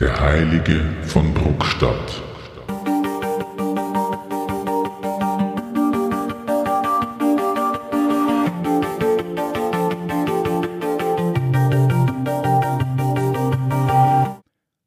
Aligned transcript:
Der 0.00 0.18
Heilige 0.18 0.80
von 1.02 1.34
Bruckstadt. 1.34 2.22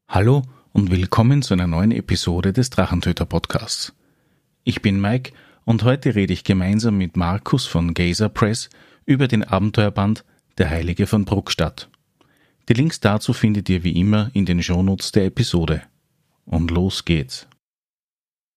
Hallo 0.08 0.42
und 0.72 0.90
willkommen 0.90 1.42
zu 1.42 1.54
einer 1.54 1.68
neuen 1.68 1.92
Episode 1.92 2.52
des 2.52 2.70
Drachentöter 2.70 3.24
Podcasts. 3.24 3.94
Ich 4.64 4.82
bin 4.82 5.00
Mike 5.00 5.32
und 5.64 5.84
heute 5.84 6.16
rede 6.16 6.32
ich 6.32 6.42
gemeinsam 6.42 6.98
mit 6.98 7.16
Markus 7.16 7.66
von 7.66 7.94
Gazer 7.94 8.30
Press 8.30 8.68
über 9.06 9.28
den 9.28 9.44
Abenteuerband 9.44 10.24
Der 10.58 10.70
Heilige 10.70 11.06
von 11.06 11.24
Bruckstadt. 11.24 11.88
Die 12.68 12.74
Links 12.74 13.00
dazu 13.00 13.32
findet 13.32 13.68
ihr 13.68 13.84
wie 13.84 13.98
immer 13.98 14.30
in 14.32 14.46
den 14.46 14.62
Shownotes 14.62 15.12
der 15.12 15.26
Episode. 15.26 15.82
Und 16.46 16.70
los 16.70 17.04
geht's. 17.04 17.46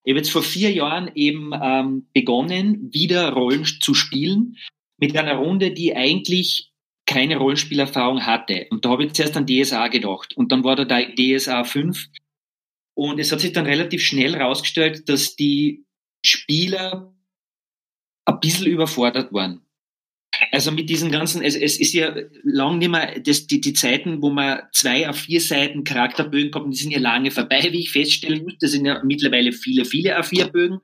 Ich 0.03 0.11
habe 0.11 0.19
jetzt 0.19 0.31
vor 0.31 0.43
vier 0.43 0.71
Jahren 0.71 1.11
eben 1.15 1.51
ähm, 1.53 2.07
begonnen, 2.13 2.89
wieder 2.93 3.29
Rollen 3.33 3.65
zu 3.65 3.93
spielen, 3.93 4.55
mit 4.97 5.17
einer 5.17 5.35
Runde, 5.35 5.71
die 5.71 5.95
eigentlich 5.95 6.71
keine 7.05 7.37
Rollenspielerfahrung 7.37 8.25
hatte. 8.25 8.67
Und 8.69 8.85
da 8.85 8.89
habe 8.89 9.05
ich 9.05 9.13
zuerst 9.13 9.35
an 9.35 9.45
DSA 9.45 9.89
gedacht. 9.89 10.35
Und 10.37 10.51
dann 10.53 10.63
war 10.63 10.77
da 10.77 10.85
DSA 10.85 11.65
5. 11.65 12.07
Und 12.93 13.19
es 13.19 13.31
hat 13.31 13.41
sich 13.41 13.51
dann 13.51 13.65
relativ 13.65 14.01
schnell 14.01 14.35
herausgestellt, 14.35 15.09
dass 15.09 15.35
die 15.35 15.85
Spieler 16.25 17.13
ein 18.25 18.39
bisschen 18.39 18.67
überfordert 18.67 19.33
waren. 19.33 19.66
Also 20.51 20.71
mit 20.71 20.89
diesen 20.89 21.11
ganzen, 21.11 21.41
es, 21.41 21.55
es 21.55 21.79
ist 21.79 21.93
ja 21.93 22.15
lang 22.43 22.77
nicht 22.77 22.89
mehr, 22.89 23.19
das, 23.19 23.47
die, 23.47 23.61
die 23.61 23.73
Zeiten, 23.73 24.21
wo 24.21 24.29
man 24.29 24.59
zwei 24.71 25.09
auf 25.09 25.17
vier 25.17 25.41
Seiten 25.41 25.83
Charakterbögen 25.83 26.51
kommt, 26.51 26.73
die 26.73 26.77
sind 26.77 26.91
ja 26.91 26.99
lange 26.99 27.31
vorbei, 27.31 27.67
wie 27.71 27.81
ich 27.81 27.91
feststellen 27.91 28.43
muss. 28.43 28.55
Das 28.59 28.71
sind 28.71 28.85
ja 28.85 29.01
mittlerweile 29.03 29.51
viele, 29.51 29.85
viele 29.85 30.19
A4-Bögen. 30.19 30.79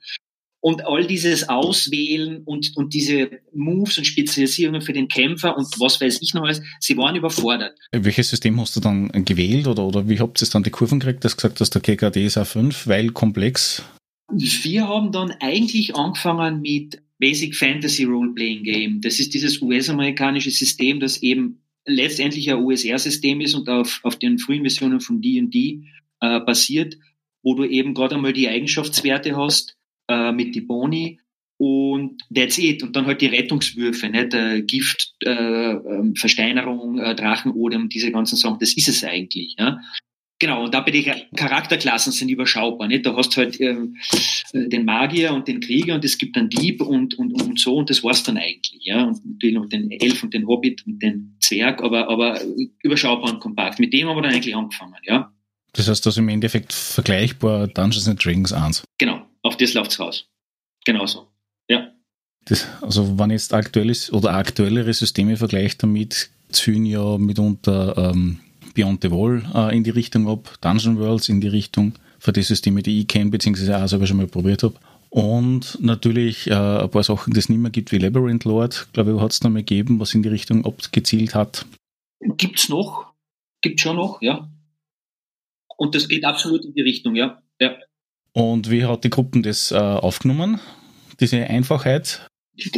Und 0.62 0.86
all 0.86 1.06
dieses 1.06 1.50
Auswählen 1.50 2.42
und, 2.46 2.72
und 2.78 2.94
diese 2.94 3.42
Moves 3.54 3.98
und 3.98 4.06
Spezialisierungen 4.06 4.82
für 4.82 4.94
den 4.94 5.10
Kämpfer 5.10 5.58
und 5.58 5.68
was 5.78 6.00
weiß 6.00 6.22
ich 6.22 6.34
noch 6.34 6.44
alles, 6.44 6.62
sie 6.80 6.96
waren 6.96 7.18
überfordert. 7.18 7.78
Welches 7.92 8.30
System 8.30 8.58
hast 8.62 8.74
du 8.78 8.80
dann 8.80 9.09
gewählt 9.26 9.68
oder, 9.68 9.84
oder 9.84 10.08
wie 10.08 10.20
habt 10.20 10.42
ihr 10.42 10.48
dann 10.48 10.64
die 10.64 10.70
Kurven 10.70 11.02
gekriegt, 11.02 11.26
dass 11.26 11.34
du 11.34 11.36
gesagt 11.36 11.59
hast, 11.59 11.72
der 11.72 11.82
KKD 11.82 12.26
ist 12.26 12.38
A5, 12.38 12.88
weil 12.88 13.09
komplex? 13.09 13.84
Wir 14.32 14.88
haben 14.88 15.12
dann 15.12 15.32
eigentlich 15.42 15.96
angefangen 15.96 16.62
mit 16.62 17.02
Basic 17.24 17.56
Fantasy 17.56 18.04
Role-Playing 18.04 18.64
Game. 18.64 19.00
Das 19.00 19.18
ist 19.18 19.34
dieses 19.34 19.62
US-amerikanische 19.62 20.52
System, 20.52 21.00
das 21.00 21.24
eben 21.24 21.64
letztendlich 21.86 22.52
ein 22.52 22.62
USR-System 22.62 23.40
ist 23.40 23.54
und 23.54 23.70
auf, 23.70 24.02
auf 24.04 24.20
den 24.20 24.40
frühen 24.40 24.64
Versionen 24.64 25.00
von 25.00 25.22
D&D 25.22 25.84
äh, 26.20 26.40
basiert, 26.42 26.98
wo 27.42 27.56
du 27.56 27.64
eben 27.64 27.94
gerade 27.94 28.16
einmal 28.16 28.34
die 28.34 28.50
Eigenschaftswerte 28.50 29.38
hast 29.38 29.78
äh, 30.10 30.34
mit 30.34 30.54
die 30.54 30.60
Boni 30.60 31.22
und 31.56 32.22
that's 32.36 32.58
it. 32.58 32.84
Und 32.84 32.94
dann 32.94 33.06
halt 33.06 33.22
die 33.22 33.28
Rettungswürfe, 33.28 34.10
nicht? 34.10 34.34
Äh, 34.34 34.62
Gift, 34.64 35.14
äh, 35.24 35.30
ähm, 35.30 36.18
Versteinerung, 36.18 37.00
äh, 37.00 37.16
Drachenodem, 37.16 37.88
diese 37.88 38.12
ganzen 38.12 38.36
Sachen, 38.36 38.60
das 38.60 38.76
ist 38.76 38.90
es 38.90 39.02
eigentlich. 39.06 39.56
Ja? 39.58 39.80
Genau, 40.44 40.66
und 40.66 40.74
da 40.74 40.82
bei 40.82 40.92
den 40.92 41.06
Charakterklassen 41.38 42.12
sind 42.12 42.28
überschaubar. 42.28 42.90
Nicht? 42.90 43.06
Da 43.06 43.16
hast 43.16 43.30
du 43.30 43.38
halt 43.38 43.62
ähm, 43.62 43.96
äh, 44.52 44.68
den 44.68 44.84
Magier 44.84 45.34
und 45.34 45.48
den 45.48 45.62
Krieger 45.62 45.96
und 45.96 46.04
es 46.04 46.18
gibt 46.18 46.36
einen 46.36 46.50
Dieb 46.50 46.82
und, 46.82 47.18
und, 47.18 47.42
und 47.42 47.58
so 47.58 47.78
und 47.78 47.90
das 47.90 48.04
war's 48.04 48.24
dann 48.24 48.36
eigentlich. 48.36 48.82
Ja? 48.82 49.06
Und 49.06 49.26
natürlich 49.26 49.56
noch 49.56 49.70
den 49.70 49.90
Elf 49.90 50.22
und 50.22 50.34
den 50.34 50.46
Hobbit 50.46 50.86
und 50.86 51.02
den 51.02 51.38
Zwerg, 51.40 51.82
aber, 51.82 52.10
aber 52.10 52.42
überschaubar 52.82 53.32
und 53.32 53.40
kompakt. 53.40 53.80
Mit 53.80 53.94
dem 53.94 54.10
haben 54.10 54.18
wir 54.18 54.22
dann 54.24 54.34
eigentlich 54.34 54.54
angefangen. 54.54 54.96
Ja? 55.06 55.32
Das 55.72 55.88
heißt, 55.88 56.06
das 56.06 56.16
ist 56.16 56.18
im 56.18 56.28
Endeffekt 56.28 56.74
vergleichbar 56.74 57.68
Dungeons 57.68 58.10
and 58.10 58.26
Dragons 58.26 58.52
1. 58.52 58.84
Genau, 58.98 59.26
auf 59.44 59.56
das 59.56 59.74
läuft's 59.74 59.98
raus. 59.98 60.28
Genauso. 60.84 61.30
Ja. 61.70 61.94
Das, 62.44 62.68
also 62.82 63.18
wenn 63.18 63.32
jetzt 63.32 63.53
aktuelles 63.53 64.12
oder 64.12 64.34
aktuellere 64.34 64.94
Systeme 64.94 65.38
vergleicht 65.38 65.82
damit, 65.84 66.32
ziehen 66.50 66.86
ja 66.86 67.18
mitunter 67.18 68.12
ähm, 68.12 68.42
Beyond 68.73 69.01
the 69.03 69.11
Wall 69.11 69.44
äh, 69.53 69.75
in 69.75 69.84
die 69.84 69.91
Richtung 69.91 70.28
ab, 70.28 70.57
Dungeon 70.61 70.97
Worlds 71.00 71.29
in 71.29 71.41
die 71.41 71.47
Richtung 71.47 71.94
für 72.19 72.34
die 72.34 72.41
Systeme, 72.41 72.81
die 72.81 73.01
ich 73.01 73.07
kenne, 73.07 73.29
beziehungsweise 73.29 73.78
auch 73.78 73.88
selber 73.88 74.07
schon 74.07 74.17
mal 74.17 74.28
probiert 74.28 74.63
habe. 74.63 74.75
Und 75.09 75.78
natürlich 75.79 76.50
äh, 76.50 76.53
ein 76.53 76.89
paar 76.89 77.03
Sachen, 77.03 77.34
die 77.34 77.39
es 77.39 77.50
nicht 77.50 77.59
mehr 77.59 77.69
gibt, 77.69 77.91
wie 77.91 78.00
Labyrinth 78.00 78.45
Lord, 78.45 78.88
glaube 78.94 79.13
ich, 79.13 79.22
hat 79.22 79.31
es 79.31 79.44
noch 79.44 79.51
mal 79.51 79.59
gegeben, 79.59 80.00
was 80.00 80.16
in 80.16 80.23
die 80.23 80.29
Richtung 80.29 80.66
abgezielt 80.66 81.35
hat. 81.35 81.66
Gibt's 82.38 82.69
noch? 82.69 83.13
Gibt 83.61 83.79
schon 83.79 83.97
noch, 83.97 84.22
ja. 84.22 84.50
Und 85.78 85.94
das 85.95 86.07
geht 86.07 86.25
absolut 86.25 86.66
in 86.66 86.73
die 86.73 86.81
Richtung, 86.81 87.16
ja. 87.16 87.41
ja. 87.59 87.75
Und 88.31 88.72
wie 88.72 88.85
hat 88.85 89.03
die 89.03 89.09
Gruppen 89.09 89.44
das 89.44 89.72
äh, 89.72 89.75
aufgenommen? 89.75 90.59
Diese 91.19 91.38
Einfachheit? 91.45 92.28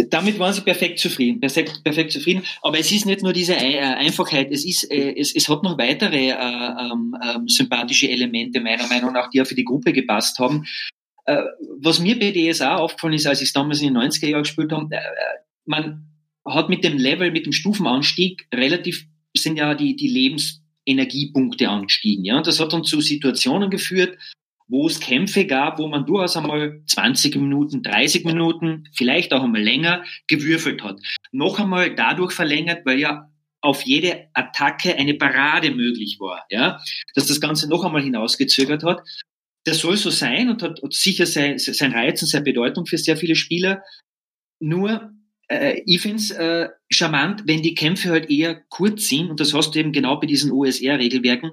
Damit 0.09 0.39
waren 0.39 0.53
sie 0.53 0.61
perfekt 0.61 0.99
zufrieden, 0.99 1.39
perfekt, 1.39 1.83
perfekt 1.83 2.11
zufrieden. 2.11 2.43
Aber 2.61 2.79
es 2.79 2.91
ist 2.91 3.05
nicht 3.05 3.23
nur 3.23 3.33
diese 3.33 3.55
äh, 3.55 3.79
Einfachheit, 3.79 4.49
es 4.51 4.65
ist, 4.65 4.89
äh, 4.89 5.13
es, 5.17 5.35
es 5.35 5.49
hat 5.49 5.63
noch 5.63 5.77
weitere 5.77 6.29
äh, 6.29 6.33
ähm, 6.33 7.15
ähm, 7.21 7.47
sympathische 7.47 8.09
Elemente 8.09 8.61
meiner 8.61 8.87
Meinung 8.87 9.11
nach, 9.13 9.29
die 9.29 9.41
auch 9.41 9.47
für 9.47 9.55
die 9.55 9.65
Gruppe 9.65 9.91
gepasst 9.91 10.39
haben. 10.39 10.65
Äh, 11.25 11.41
was 11.79 11.99
mir 11.99 12.17
bei 12.17 12.31
DSA 12.31 12.77
aufgefallen 12.77 13.15
ist, 13.15 13.27
als 13.27 13.41
ich 13.41 13.47
es 13.47 13.53
damals 13.53 13.81
in 13.81 13.93
den 13.93 14.01
90er 14.01 14.27
Jahren 14.27 14.43
gespielt 14.43 14.71
habe, 14.71 14.95
äh, 14.95 14.99
man 15.65 16.07
hat 16.45 16.69
mit 16.69 16.83
dem 16.83 16.97
Level, 16.97 17.31
mit 17.31 17.45
dem 17.45 17.53
Stufenanstieg 17.53 18.47
relativ, 18.53 19.05
sind 19.35 19.57
ja 19.57 19.73
die, 19.73 19.95
die 19.95 20.07
Lebensenergiepunkte 20.07 21.67
angestiegen. 21.67 22.23
Ja? 22.23 22.41
Das 22.41 22.59
hat 22.59 22.71
dann 22.71 22.85
zu 22.85 23.01
Situationen 23.01 23.69
geführt, 23.69 24.17
wo 24.67 24.87
es 24.87 24.99
Kämpfe 24.99 25.45
gab, 25.45 25.77
wo 25.79 25.87
man 25.87 26.05
durchaus 26.05 26.35
einmal 26.37 26.81
20 26.87 27.35
Minuten, 27.35 27.83
30 27.83 28.25
Minuten, 28.25 28.89
vielleicht 28.93 29.33
auch 29.33 29.43
einmal 29.43 29.61
länger 29.61 30.03
gewürfelt 30.27 30.83
hat. 30.83 30.99
Noch 31.31 31.59
einmal 31.59 31.93
dadurch 31.95 32.31
verlängert, 32.33 32.85
weil 32.85 32.99
ja 32.99 33.29
auf 33.61 33.81
jede 33.81 34.27
Attacke 34.33 34.95
eine 34.95 35.15
Parade 35.15 35.71
möglich 35.71 36.17
war, 36.19 36.45
ja, 36.49 36.79
dass 37.15 37.27
das 37.27 37.41
Ganze 37.41 37.67
noch 37.67 37.83
einmal 37.83 38.03
hinausgezögert 38.03 38.83
hat. 38.83 39.01
Das 39.65 39.79
soll 39.79 39.97
so 39.97 40.11
sein 40.11 40.49
und 40.49 40.61
hat, 40.61 40.81
hat 40.81 40.93
sicher 40.93 41.25
sein, 41.25 41.57
sein 41.57 41.91
Reiz 41.91 42.21
und 42.21 42.27
seine 42.27 42.43
Bedeutung 42.43 42.85
für 42.85 42.99
sehr 42.99 43.17
viele 43.17 43.35
Spieler. 43.35 43.81
Nur, 44.59 45.11
äh, 45.47 45.81
ich 45.85 46.01
finde 46.01 46.17
es 46.17 46.29
äh, 46.31 46.69
charmant, 46.91 47.43
wenn 47.47 47.63
die 47.63 47.73
Kämpfe 47.73 48.09
halt 48.09 48.29
eher 48.29 48.61
kurz 48.69 49.07
sind, 49.07 49.31
und 49.31 49.39
das 49.39 49.53
hast 49.55 49.73
du 49.73 49.79
eben 49.79 49.91
genau 49.91 50.19
bei 50.19 50.27
diesen 50.27 50.51
OSR-Regelwerken, 50.51 51.51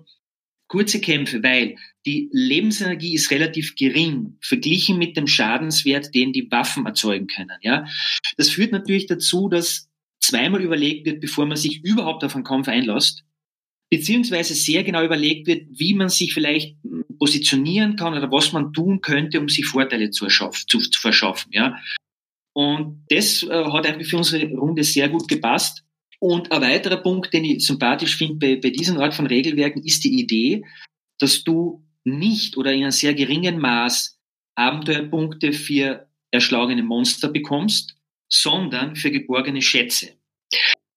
kurze 0.73 1.03
Kämpfe, 1.03 1.43
weil 1.43 1.77
die 2.07 2.31
Lebensenergie 2.33 3.15
ist 3.15 3.31
relativ 3.31 3.75
gering 3.75 4.39
verglichen 4.41 4.97
mit 4.97 5.19
dem 5.19 5.27
Schadenswert, 5.27 6.15
den 6.15 6.33
die 6.33 6.51
Waffen 6.51 6.87
erzeugen 6.87 7.27
können. 7.27 7.59
Ja, 7.61 7.87
das 8.39 8.49
führt 8.49 8.73
natürlich 8.73 9.07
dazu, 9.07 9.51
dass 9.51 9.91
zweimal 10.21 10.63
überlegt 10.63 11.05
wird, 11.05 11.21
bevor 11.21 11.45
man 11.45 11.59
sich 11.59 11.85
überhaupt 11.85 12.25
auf 12.25 12.35
einen 12.35 12.45
Kampf 12.45 12.69
einlässt, 12.69 13.23
beziehungsweise 13.91 14.55
sehr 14.55 14.83
genau 14.83 15.05
überlegt 15.05 15.47
wird, 15.47 15.67
wie 15.79 15.93
man 15.93 16.09
sich 16.09 16.33
vielleicht 16.33 16.83
hm, 16.83 17.05
positionieren 17.19 17.97
kann 17.97 18.15
oder 18.15 18.33
was 18.33 18.55
man 18.55 18.73
tun 18.73 19.03
könnte, 19.03 19.41
um 19.41 19.51
sich 19.51 19.67
Vorteile 19.67 20.11
zu, 20.11 20.27
zu, 20.27 20.79
zu 20.79 21.01
verschaffen. 21.03 21.53
Ja, 21.53 21.77
und 22.55 23.05
das 23.11 23.43
äh, 23.43 23.65
hat 23.67 23.87
eigentlich 23.87 24.09
für 24.09 24.17
unsere 24.17 24.47
Runde 24.55 24.85
sehr 24.85 25.11
gut 25.11 25.29
gepasst. 25.29 25.85
Und 26.23 26.53
ein 26.53 26.63
weiterer 26.63 26.99
Punkt, 26.99 27.35
den 27.35 27.45
ich 27.45 27.67
sympathisch 27.67 28.17
finde 28.17 28.37
bei, 28.37 28.55
bei 28.55 28.71
diesen 28.71 28.97
Art 28.99 29.13
von 29.13 29.27
Regelwerken, 29.27 29.83
ist 29.83 30.05
die 30.05 30.21
Idee, 30.21 30.65
dass 31.19 31.43
du 31.43 31.83
nicht 32.05 32.57
oder 32.57 32.73
in 32.73 32.83
einem 32.83 32.93
sehr 32.93 33.13
geringen 33.13 33.59
Maß 33.59 34.21
Abenteuerpunkte 34.55 35.53
für 35.53 36.07
erschlagene 36.31 36.85
Monster 36.85 37.29
bekommst, 37.29 37.97
sondern 38.29 38.95
für 38.95 39.11
geborgene 39.11 39.63
Schätze. 39.63 40.11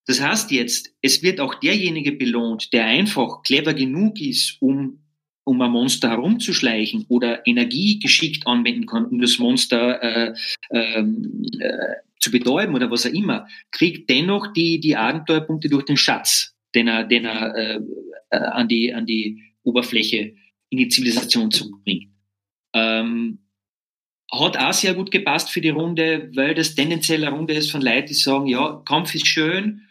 Das 0.05 0.21
heißt 0.21 0.51
jetzt, 0.51 0.93
es 1.01 1.23
wird 1.23 1.39
auch 1.39 1.55
derjenige 1.55 2.11
belohnt, 2.11 2.71
der 2.71 2.85
einfach 2.85 3.41
clever 3.41 3.73
genug 3.73 4.21
ist, 4.21 4.61
um, 4.61 4.99
um 5.43 5.59
ein 5.59 5.71
Monster 5.71 6.11
herumzuschleichen 6.11 7.07
oder 7.09 7.47
Energie 7.47 7.97
geschickt 7.97 8.45
anwenden 8.45 8.85
kann, 8.85 9.05
um 9.05 9.19
das 9.19 9.39
Monster 9.39 10.03
äh, 10.03 10.33
ähm, 10.69 11.41
äh, 11.59 11.95
zu 12.25 12.31
betäuben 12.31 12.75
oder 12.75 12.89
was 12.91 13.05
auch 13.05 13.13
immer, 13.13 13.47
kriegt 13.71 14.09
dennoch 14.09 14.51
die, 14.53 14.79
die 14.79 14.95
Abenteuerpunkte 14.95 15.69
durch 15.69 15.85
den 15.85 15.97
Schatz, 15.97 16.55
den 16.73 16.87
er, 16.87 17.03
den 17.03 17.25
er 17.25 17.55
äh, 17.55 17.79
äh, 18.31 18.37
an, 18.37 18.67
die, 18.67 18.93
an 18.93 19.05
die 19.05 19.41
Oberfläche 19.63 20.35
in 20.69 20.77
die 20.79 20.87
Zivilisation 20.89 21.51
zurückbringt. 21.51 22.09
Ähm, 22.73 23.39
hat 24.31 24.57
auch 24.57 24.73
sehr 24.73 24.95
gut 24.95 25.11
gepasst 25.11 25.51
für 25.51 25.61
die 25.61 25.69
Runde, 25.69 26.31
weil 26.33 26.55
das 26.55 26.73
tendenziell 26.73 27.23
eine 27.23 27.35
Runde 27.35 27.53
ist 27.53 27.71
von 27.71 27.81
Leuten, 27.81 28.07
die 28.07 28.13
sagen, 28.15 28.47
ja, 28.47 28.81
Kampf 28.85 29.13
ist 29.13 29.27
schön, 29.27 29.83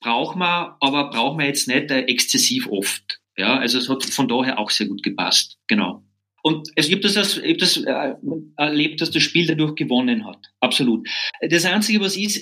braucht 0.00 0.36
man, 0.36 0.74
aber 0.80 1.10
braucht 1.10 1.36
man 1.36 1.46
jetzt 1.46 1.66
nicht 1.66 1.90
äh, 1.90 2.02
exzessiv 2.02 2.68
oft. 2.68 3.20
Ja, 3.36 3.58
also 3.58 3.78
es 3.78 3.88
hat 3.88 4.04
von 4.04 4.28
daher 4.28 4.58
auch 4.58 4.70
sehr 4.70 4.86
gut 4.86 5.02
gepasst. 5.02 5.58
Genau. 5.66 6.04
Und 6.42 6.68
es 6.76 6.88
gibt 6.88 7.04
das, 7.04 7.36
ich 7.36 7.42
habe 7.42 7.56
das 7.56 7.76
äh, 7.76 8.14
erlebt, 8.56 9.00
dass 9.00 9.10
das 9.10 9.22
Spiel 9.22 9.46
dadurch 9.46 9.74
gewonnen 9.74 10.26
hat. 10.26 10.50
Absolut. 10.70 11.08
Das 11.40 11.64
Einzige, 11.64 12.00
was 12.00 12.16
ist, 12.16 12.40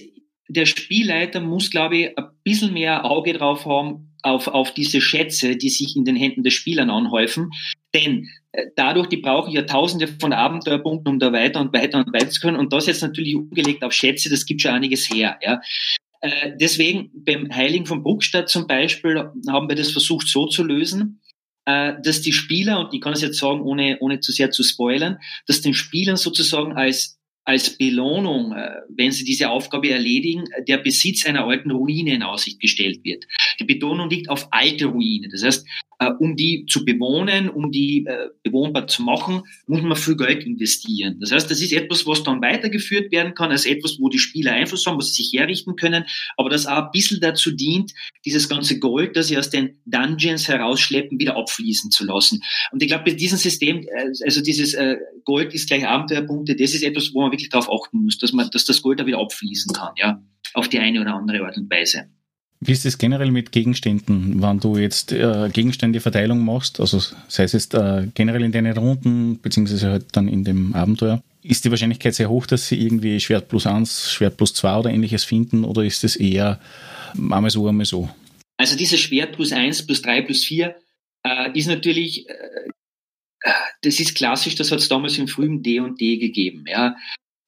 der 0.48 0.66
Spielleiter 0.66 1.40
muss, 1.40 1.70
glaube 1.70 1.96
ich, 1.96 2.18
ein 2.18 2.26
bisschen 2.44 2.74
mehr 2.74 3.06
Auge 3.06 3.32
drauf 3.32 3.64
haben, 3.64 4.14
auf, 4.22 4.48
auf 4.48 4.74
diese 4.74 5.00
Schätze, 5.00 5.56
die 5.56 5.70
sich 5.70 5.96
in 5.96 6.04
den 6.04 6.16
Händen 6.16 6.42
der 6.42 6.50
Spielern 6.50 6.90
anhäufen. 6.90 7.50
Denn 7.94 8.28
äh, 8.52 8.66
dadurch, 8.76 9.06
die 9.08 9.18
brauchen 9.18 9.52
ja 9.52 9.62
tausende 9.62 10.08
von 10.08 10.32
Abenteuerpunkten, 10.32 11.14
um 11.14 11.18
da 11.18 11.32
weiter 11.32 11.60
und 11.60 11.72
weiter 11.72 11.98
und 11.98 12.12
weiter 12.12 12.28
zu 12.28 12.40
können. 12.40 12.58
Und 12.58 12.72
das 12.72 12.86
jetzt 12.86 13.02
natürlich 13.02 13.34
umgelegt 13.34 13.82
auf 13.82 13.92
Schätze, 13.92 14.28
das 14.28 14.44
gibt 14.44 14.60
schon 14.60 14.72
einiges 14.72 15.08
her. 15.08 15.38
Ja. 15.42 15.60
Äh, 16.20 16.52
deswegen 16.60 17.10
beim 17.14 17.48
Heiligen 17.54 17.86
von 17.86 18.02
Bruckstadt 18.02 18.48
zum 18.48 18.66
Beispiel 18.66 19.16
haben 19.48 19.68
wir 19.68 19.76
das 19.76 19.92
versucht 19.92 20.28
so 20.28 20.46
zu 20.46 20.64
lösen, 20.64 21.22
äh, 21.64 21.94
dass 22.02 22.20
die 22.20 22.32
Spieler, 22.32 22.80
und 22.80 22.92
ich 22.92 23.00
kann 23.00 23.12
es 23.12 23.22
jetzt 23.22 23.38
sagen, 23.38 23.62
ohne, 23.62 23.98
ohne 24.00 24.20
zu 24.20 24.32
sehr 24.32 24.50
zu 24.50 24.62
spoilern, 24.62 25.18
dass 25.46 25.60
den 25.60 25.74
Spielern 25.74 26.16
sozusagen 26.16 26.72
als 26.72 27.17
als 27.48 27.78
Belohnung, 27.78 28.52
äh, 28.52 28.82
wenn 28.90 29.10
sie 29.10 29.24
diese 29.24 29.48
Aufgabe 29.48 29.88
erledigen, 29.88 30.44
der 30.68 30.76
Besitz 30.76 31.24
einer 31.24 31.46
alten 31.46 31.70
Ruine 31.70 32.12
in 32.12 32.22
Aussicht 32.22 32.60
gestellt 32.60 33.00
wird. 33.04 33.24
Die 33.58 33.64
Betonung 33.64 34.10
liegt 34.10 34.28
auf 34.28 34.48
alte 34.50 34.84
Ruine. 34.84 35.28
Das 35.30 35.42
heißt, 35.42 35.66
äh, 36.00 36.10
um 36.18 36.36
die 36.36 36.64
zu 36.66 36.84
bewohnen, 36.84 37.48
um 37.48 37.72
die 37.72 38.06
äh, 38.06 38.28
bewohnbar 38.44 38.86
zu 38.86 39.02
machen, 39.02 39.42
muss 39.66 39.82
man 39.82 39.96
viel 39.96 40.16
Geld 40.16 40.44
investieren. 40.44 41.18
Das 41.20 41.32
heißt, 41.32 41.50
das 41.50 41.60
ist 41.60 41.72
etwas, 41.72 42.06
was 42.06 42.22
dann 42.22 42.40
weitergeführt 42.40 43.10
werden 43.10 43.34
kann, 43.34 43.50
als 43.50 43.66
etwas, 43.66 43.98
wo 43.98 44.08
die 44.08 44.18
Spieler 44.18 44.52
Einfluss 44.52 44.86
haben, 44.86 44.96
was 44.96 45.12
sie 45.12 45.24
sich 45.24 45.32
herrichten 45.38 45.74
können, 45.76 46.04
aber 46.36 46.50
das 46.50 46.66
auch 46.66 46.84
ein 46.84 46.90
bisschen 46.92 47.20
dazu 47.20 47.50
dient, 47.50 47.92
dieses 48.24 48.48
ganze 48.48 48.78
Gold, 48.78 49.16
das 49.16 49.28
sie 49.28 49.38
aus 49.38 49.50
den 49.50 49.80
Dungeons 49.86 50.46
herausschleppen, 50.46 51.18
wieder 51.18 51.36
abfließen 51.36 51.90
zu 51.90 52.04
lassen. 52.04 52.42
Und 52.70 52.82
ich 52.82 52.88
glaube, 52.88 53.04
bei 53.04 53.12
diesem 53.12 53.38
System, 53.38 53.82
äh, 53.82 54.12
also 54.24 54.40
dieses 54.40 54.76
Gold 55.24 55.52
ist 55.52 55.68
gleich 55.68 55.86
Abenteuerpunkte, 55.86 56.54
das 56.54 56.74
ist 56.74 56.82
etwas, 56.82 57.12
wo 57.12 57.22
man 57.22 57.32
wirklich 57.32 57.50
darauf 57.50 57.68
achten 57.70 58.04
muss, 58.04 58.18
dass 58.18 58.32
man, 58.32 58.48
dass 58.50 58.64
das 58.64 58.82
Gold 58.82 59.00
da 59.00 59.06
wieder 59.06 59.18
abfließen 59.18 59.72
kann, 59.72 59.92
ja, 59.96 60.22
auf 60.54 60.68
die 60.68 60.78
eine 60.78 61.00
oder 61.00 61.14
andere 61.14 61.44
Art 61.44 61.56
und 61.56 61.70
Weise. 61.70 62.08
Wie 62.60 62.72
ist 62.72 62.84
es 62.84 62.98
generell 62.98 63.30
mit 63.30 63.52
Gegenständen, 63.52 64.42
wenn 64.42 64.58
du 64.58 64.76
jetzt 64.76 65.12
äh, 65.12 65.48
Gegenständeverteilung 65.52 66.44
machst, 66.44 66.80
also 66.80 66.98
sei 67.28 67.44
es 67.44 67.52
jetzt 67.52 67.74
äh, 67.74 68.08
generell 68.14 68.42
in 68.42 68.50
deinen 68.50 68.76
Runden, 68.76 69.38
beziehungsweise 69.40 69.90
halt 69.90 70.06
dann 70.12 70.26
in 70.26 70.42
dem 70.42 70.74
Abenteuer, 70.74 71.22
ist 71.42 71.64
die 71.64 71.70
Wahrscheinlichkeit 71.70 72.14
sehr 72.14 72.28
hoch, 72.28 72.46
dass 72.46 72.66
sie 72.66 72.80
irgendwie 72.80 73.20
Schwert 73.20 73.48
plus 73.48 73.66
eins, 73.66 74.10
Schwert 74.10 74.36
plus 74.36 74.54
zwei 74.54 74.76
oder 74.76 74.90
ähnliches 74.90 75.24
finden 75.24 75.64
oder 75.64 75.84
ist 75.84 76.02
es 76.02 76.16
eher 76.16 76.60
einmal 77.14 77.50
so, 77.50 77.68
einmal 77.68 77.86
so? 77.86 78.10
Also 78.56 78.76
dieses 78.76 79.00
Schwert 79.00 79.36
plus 79.36 79.52
eins, 79.52 79.86
plus 79.86 80.02
drei, 80.02 80.20
plus 80.22 80.44
vier 80.44 80.74
äh, 81.24 81.56
ist 81.56 81.68
natürlich, 81.68 82.28
äh, 82.28 82.70
das 83.82 84.00
ist 84.00 84.16
klassisch, 84.16 84.56
das 84.56 84.72
hat 84.72 84.80
es 84.80 84.88
damals 84.88 85.16
im 85.16 85.28
frühen 85.28 85.62
D 85.62 85.78
und 85.78 86.00
D 86.00 86.16
gegeben. 86.16 86.64
Ja. 86.66 86.96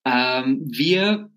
Ähm, 0.06 0.62
wir 0.70 1.30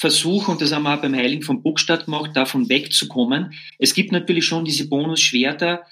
versuchen, 0.00 0.52
und 0.52 0.62
das 0.62 0.72
haben 0.72 0.84
wir 0.84 0.94
auch 0.94 1.02
beim 1.02 1.14
Heiligen 1.14 1.42
von 1.42 1.62
Burgstadt 1.62 2.06
gemacht, 2.06 2.30
davon 2.34 2.70
wegzukommen. 2.70 3.52
Es 3.78 3.92
gibt 3.92 4.12
natürlich 4.12 4.46
schon 4.46 4.64
diese 4.64 4.88
Bonusschwerter, 4.88 5.84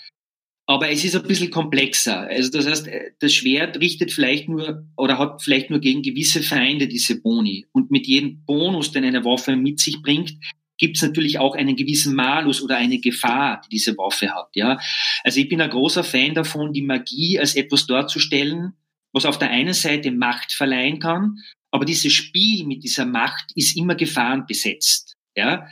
aber 0.66 0.88
es 0.90 1.04
ist 1.04 1.14
ein 1.14 1.28
bisschen 1.28 1.50
komplexer. 1.50 2.20
Also 2.20 2.50
das 2.50 2.66
heißt, 2.66 2.88
das 3.20 3.34
Schwert 3.34 3.78
richtet 3.80 4.10
vielleicht 4.10 4.48
nur 4.48 4.86
oder 4.96 5.18
hat 5.18 5.42
vielleicht 5.42 5.68
nur 5.68 5.80
gegen 5.80 6.00
gewisse 6.00 6.42
Feinde 6.42 6.88
diese 6.88 7.20
Boni. 7.20 7.66
Und 7.72 7.90
mit 7.90 8.06
jedem 8.06 8.44
Bonus, 8.46 8.92
den 8.92 9.04
eine 9.04 9.26
Waffe 9.26 9.56
mit 9.56 9.78
sich 9.78 10.00
bringt, 10.00 10.34
gibt 10.78 10.96
es 10.96 11.02
natürlich 11.02 11.38
auch 11.38 11.54
einen 11.54 11.76
gewissen 11.76 12.14
Malus 12.14 12.62
oder 12.62 12.78
eine 12.78 13.00
Gefahr, 13.00 13.60
die 13.66 13.76
diese 13.76 13.96
Waffe 13.98 14.34
hat. 14.34 14.48
Ja, 14.54 14.78
also 15.22 15.38
ich 15.38 15.50
bin 15.50 15.60
ein 15.60 15.70
großer 15.70 16.04
Fan 16.04 16.32
davon, 16.32 16.72
die 16.72 16.82
Magie 16.82 17.38
als 17.38 17.56
etwas 17.56 17.86
darzustellen, 17.86 18.72
was 19.12 19.26
auf 19.26 19.38
der 19.38 19.50
einen 19.50 19.74
Seite 19.74 20.12
Macht 20.12 20.52
verleihen 20.52 20.98
kann, 20.98 21.36
aber 21.70 21.84
dieses 21.84 22.12
Spiel 22.12 22.66
mit 22.66 22.84
dieser 22.84 23.06
Macht 23.06 23.52
ist 23.54 23.76
immer 23.76 23.94
gefahrenbesetzt. 23.94 25.16
Ja? 25.36 25.66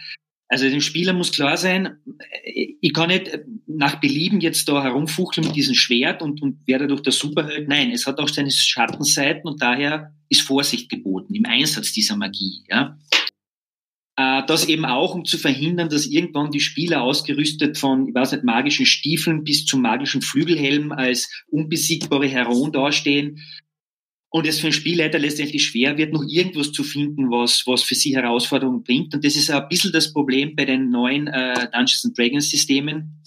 Also 0.48 0.68
dem 0.68 0.80
Spieler 0.80 1.12
muss 1.12 1.32
klar 1.32 1.56
sein, 1.56 1.96
ich 2.44 2.92
kann 2.92 3.08
nicht 3.08 3.40
nach 3.66 3.96
Belieben 4.00 4.40
jetzt 4.40 4.68
da 4.68 4.82
herumfuchteln 4.82 5.46
mit 5.46 5.56
diesem 5.56 5.74
Schwert 5.74 6.22
und, 6.22 6.40
und 6.40 6.66
werde 6.68 6.86
durch 6.86 7.02
der 7.02 7.12
Superheld. 7.12 7.68
Nein, 7.68 7.90
es 7.90 8.06
hat 8.06 8.20
auch 8.20 8.28
seine 8.28 8.50
Schattenseiten 8.50 9.48
und 9.48 9.60
daher 9.60 10.14
ist 10.28 10.42
Vorsicht 10.42 10.88
geboten 10.88 11.34
im 11.34 11.46
Einsatz 11.46 11.92
dieser 11.92 12.16
Magie. 12.16 12.62
Ja? 12.68 12.96
Äh, 14.16 14.42
das 14.46 14.68
eben 14.68 14.84
auch, 14.84 15.16
um 15.16 15.24
zu 15.24 15.36
verhindern, 15.36 15.88
dass 15.88 16.06
irgendwann 16.06 16.52
die 16.52 16.60
Spieler 16.60 17.02
ausgerüstet 17.02 17.76
von, 17.76 18.08
ich 18.08 18.14
weiß 18.14 18.32
nicht, 18.32 18.44
magischen 18.44 18.86
Stiefeln 18.86 19.42
bis 19.42 19.66
zum 19.66 19.82
magischen 19.82 20.22
Flügelhelm 20.22 20.92
als 20.92 21.28
unbesiegbare 21.48 22.28
Heroen 22.28 22.70
dastehen 22.70 23.42
und 24.36 24.46
es 24.46 24.60
für 24.60 24.66
einen 24.66 24.74
Spielleiter 24.74 25.18
letztendlich 25.18 25.64
schwer 25.64 25.96
wird, 25.96 26.12
noch 26.12 26.22
irgendwas 26.28 26.70
zu 26.70 26.84
finden, 26.84 27.30
was, 27.30 27.66
was 27.66 27.82
für 27.82 27.94
sie 27.94 28.14
Herausforderungen 28.14 28.82
bringt. 28.82 29.14
Und 29.14 29.24
das 29.24 29.34
ist 29.34 29.50
ein 29.50 29.66
bisschen 29.70 29.92
das 29.92 30.12
Problem 30.12 30.54
bei 30.54 30.66
den 30.66 30.90
neuen 30.90 31.26
äh, 31.26 31.54
Dungeons 31.72 32.04
and 32.04 32.18
Dragons 32.18 32.50
Systemen, 32.50 33.24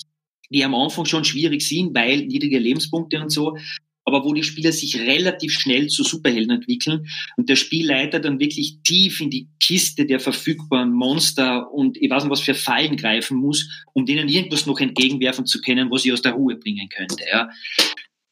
die 0.51 0.63
am 0.63 0.75
Anfang 0.75 1.05
schon 1.05 1.25
schwierig 1.25 1.67
sind, 1.67 1.95
weil 1.95 2.27
niedrige 2.27 2.59
Lebenspunkte 2.59 3.19
und 3.19 3.31
so, 3.31 3.57
aber 4.05 4.23
wo 4.23 4.35
die 4.35 4.43
Spieler 4.43 4.71
sich 4.71 4.99
relativ 4.99 5.51
schnell 5.53 5.87
zu 5.87 6.03
Superhelden 6.03 6.51
entwickeln 6.51 7.07
und 7.37 7.49
der 7.49 7.55
Spielleiter 7.55 8.19
dann 8.19 8.39
wirklich 8.39 8.77
tief 8.83 9.19
in 9.19 9.31
die 9.31 9.47
Kiste 9.59 10.05
der 10.05 10.19
verfügbaren 10.19 10.91
Monster 10.91 11.73
und 11.73 11.97
ich 11.97 12.11
weiß 12.11 12.21
nicht 12.23 12.31
was 12.31 12.41
für 12.41 12.53
Fallen 12.53 12.97
greifen 12.97 13.35
muss, 13.35 13.67
um 13.93 14.05
denen 14.05 14.29
irgendwas 14.29 14.67
noch 14.67 14.79
entgegenwerfen 14.79 15.47
zu 15.47 15.59
können, 15.59 15.89
was 15.89 16.03
sie 16.03 16.13
aus 16.13 16.21
der 16.21 16.33
Ruhe 16.33 16.55
bringen 16.55 16.87
könnte. 16.89 17.23
Ja. 17.31 17.49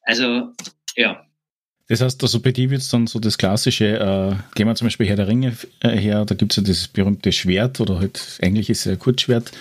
Also, 0.04 0.50
ja. 0.96 1.27
Das 1.90 2.02
heißt, 2.02 2.22
also 2.22 2.42
bei 2.42 2.52
dir 2.52 2.70
wird 2.70 2.82
es 2.82 2.90
dann 2.90 3.08
so 3.08 3.20
das 3.20 3.38
klassische, 3.38 3.86
äh, 3.86 4.36
gehen 4.56 4.68
wir 4.68 4.76
zum 4.76 4.88
Beispiel 4.88 5.08
Herr 5.08 5.16
der 5.16 5.28
Ringe 5.28 5.56
äh, 5.80 5.90
her, 5.90 6.26
da 6.26 6.36
gibt 6.36 6.52
es 6.52 6.58
ja 6.58 6.64
dieses 6.64 6.90
berühmte 6.90 7.32
Schwert 7.32 7.80
oder 7.80 8.00
halt, 8.00 8.40
eigentlich 8.42 8.70
ist 8.70 8.86
es 8.86 8.92
ein 8.92 9.00
Kurzschwert, 9.00 9.52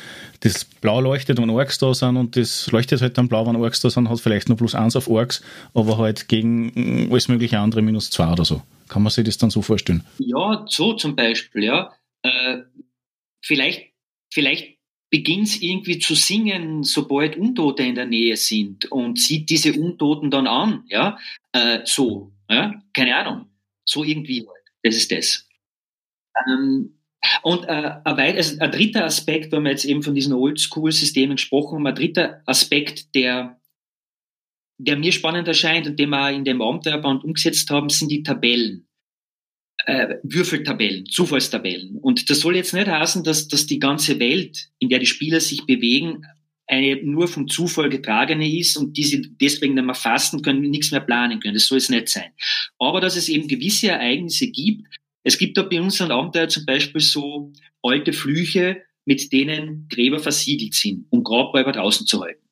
das 0.40 0.64
blau 0.64 1.00
leuchtet, 1.00 1.40
wenn 1.40 1.50
Orks 1.50 1.78
da 1.78 1.94
sind 1.94 2.16
und 2.16 2.36
das 2.36 2.70
leuchtet 2.72 3.00
halt 3.00 3.16
dann 3.16 3.28
blau, 3.28 3.46
wenn 3.46 3.54
Orks 3.54 3.80
da 3.80 3.90
sind, 3.90 4.08
hat 4.08 4.20
vielleicht 4.20 4.48
nur 4.48 4.58
plus 4.58 4.74
eins 4.74 4.96
auf 4.96 5.08
Orks, 5.08 5.40
aber 5.72 5.98
halt 5.98 6.26
gegen 6.26 7.08
alles 7.10 7.28
mögliche 7.28 7.60
andere 7.60 7.80
minus 7.80 8.10
zwei 8.10 8.32
oder 8.32 8.44
so. 8.44 8.60
Kann 8.88 9.02
man 9.02 9.10
sich 9.10 9.24
das 9.24 9.38
dann 9.38 9.50
so 9.50 9.62
vorstellen? 9.62 10.04
Ja, 10.18 10.64
so 10.68 10.94
zum 10.94 11.14
Beispiel, 11.14 11.64
ja. 11.64 11.92
Äh, 12.22 12.62
vielleicht, 13.40 13.92
vielleicht 14.32 14.75
beginnt 15.10 15.62
irgendwie 15.62 15.98
zu 15.98 16.14
singen, 16.14 16.82
sobald 16.82 17.36
Untote 17.36 17.82
in 17.82 17.94
der 17.94 18.06
Nähe 18.06 18.36
sind 18.36 18.90
und 18.90 19.18
sieht 19.18 19.50
diese 19.50 19.72
Untoten 19.72 20.30
dann 20.30 20.46
an, 20.46 20.84
ja, 20.88 21.18
äh, 21.52 21.80
so, 21.84 22.32
ja, 22.50 22.82
keine 22.92 23.16
Ahnung, 23.16 23.46
so 23.84 24.04
irgendwie 24.04 24.40
halt. 24.40 24.64
Das 24.82 24.96
ist 24.96 25.12
das. 25.12 25.48
Ähm, 26.46 26.96
und 27.42 27.64
äh, 27.64 27.92
ein, 28.04 28.36
also 28.36 28.58
ein 28.60 28.70
dritter 28.70 29.04
Aspekt, 29.04 29.52
wenn 29.52 29.62
wir 29.64 29.70
jetzt 29.70 29.84
eben 29.84 30.02
von 30.02 30.14
diesen 30.14 30.32
Oldschool-Systemen 30.32 31.36
gesprochen 31.36 31.76
haben, 31.76 31.86
ein 31.86 31.94
dritter 31.94 32.42
Aspekt, 32.46 33.14
der, 33.14 33.60
der 34.78 34.96
mir 34.96 35.12
spannend 35.12 35.48
erscheint 35.48 35.86
und 35.86 35.98
den 35.98 36.10
wir 36.10 36.30
in 36.30 36.44
dem 36.44 36.62
Abenteuerband 36.62 37.24
umgesetzt 37.24 37.70
haben, 37.70 37.88
sind 37.88 38.10
die 38.10 38.22
Tabellen 38.22 38.85
äh, 39.86 40.16
Würfeltabellen, 40.24 41.06
Zufallstabellen. 41.06 41.96
Und 41.98 42.28
das 42.28 42.40
soll 42.40 42.56
jetzt 42.56 42.74
nicht 42.74 42.88
heißen, 42.88 43.22
dass, 43.22 43.48
dass 43.48 43.66
die 43.66 43.78
ganze 43.78 44.18
Welt, 44.18 44.68
in 44.78 44.88
der 44.88 44.98
die 44.98 45.06
Spieler 45.06 45.40
sich 45.40 45.64
bewegen, 45.64 46.22
eine 46.66 46.96
nur 47.04 47.28
vom 47.28 47.46
Zufall 47.46 47.88
getragene 47.88 48.52
ist 48.52 48.76
und 48.76 48.96
die 48.96 49.04
sie 49.04 49.30
deswegen 49.40 49.74
nicht 49.74 49.84
mehr 49.84 49.94
fassen 49.94 50.42
können, 50.42 50.62
nichts 50.62 50.90
mehr 50.90 51.00
planen 51.00 51.38
können. 51.38 51.54
Das 51.54 51.66
soll 51.66 51.78
es 51.78 51.88
nicht 51.88 52.08
sein. 52.08 52.32
Aber 52.80 53.00
dass 53.00 53.16
es 53.16 53.28
eben 53.28 53.46
gewisse 53.46 53.88
Ereignisse 53.88 54.50
gibt. 54.50 54.88
Es 55.22 55.38
gibt 55.38 55.56
da 55.56 55.62
bei 55.62 55.80
uns 55.80 56.00
an 56.00 56.10
Abenteuer 56.10 56.48
zum 56.48 56.66
Beispiel 56.66 57.00
so 57.00 57.52
alte 57.82 58.12
Flüche, 58.12 58.82
mit 59.04 59.32
denen 59.32 59.86
Gräber 59.88 60.18
versiegelt 60.18 60.74
sind, 60.74 61.06
um 61.10 61.22
Grabräuber 61.22 61.70
draußen 61.70 62.06
zu 62.06 62.22
halten. 62.22 62.45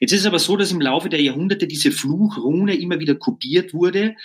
Jetzt 0.00 0.12
ist 0.12 0.20
es 0.20 0.26
aber 0.26 0.38
so, 0.38 0.56
dass 0.56 0.72
im 0.72 0.80
Laufe 0.80 1.08
der 1.08 1.20
Jahrhunderte 1.20 1.66
diese 1.66 1.92
Fluchrune 1.92 2.74
immer 2.76 2.98
wieder 2.98 3.14
kopiert 3.14 3.74
wurde 3.74 4.16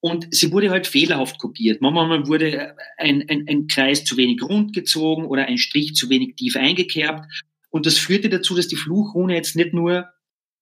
und 0.00 0.26
sie 0.30 0.52
wurde 0.52 0.70
halt 0.70 0.86
fehlerhaft 0.86 1.38
kopiert. 1.38 1.80
Manchmal 1.80 2.26
wurde 2.26 2.76
ein, 2.98 3.24
ein, 3.28 3.46
ein 3.48 3.66
Kreis 3.66 4.04
zu 4.04 4.16
wenig 4.16 4.42
rund 4.42 4.74
gezogen 4.74 5.24
oder 5.24 5.46
ein 5.46 5.58
Strich 5.58 5.94
zu 5.94 6.10
wenig 6.10 6.36
tief 6.36 6.56
eingekerbt 6.56 7.26
und 7.70 7.86
das 7.86 7.96
führte 7.98 8.28
dazu, 8.28 8.54
dass 8.54 8.68
die 8.68 8.76
Fluchrune 8.76 9.34
jetzt 9.34 9.56
nicht 9.56 9.72
nur 9.72 10.08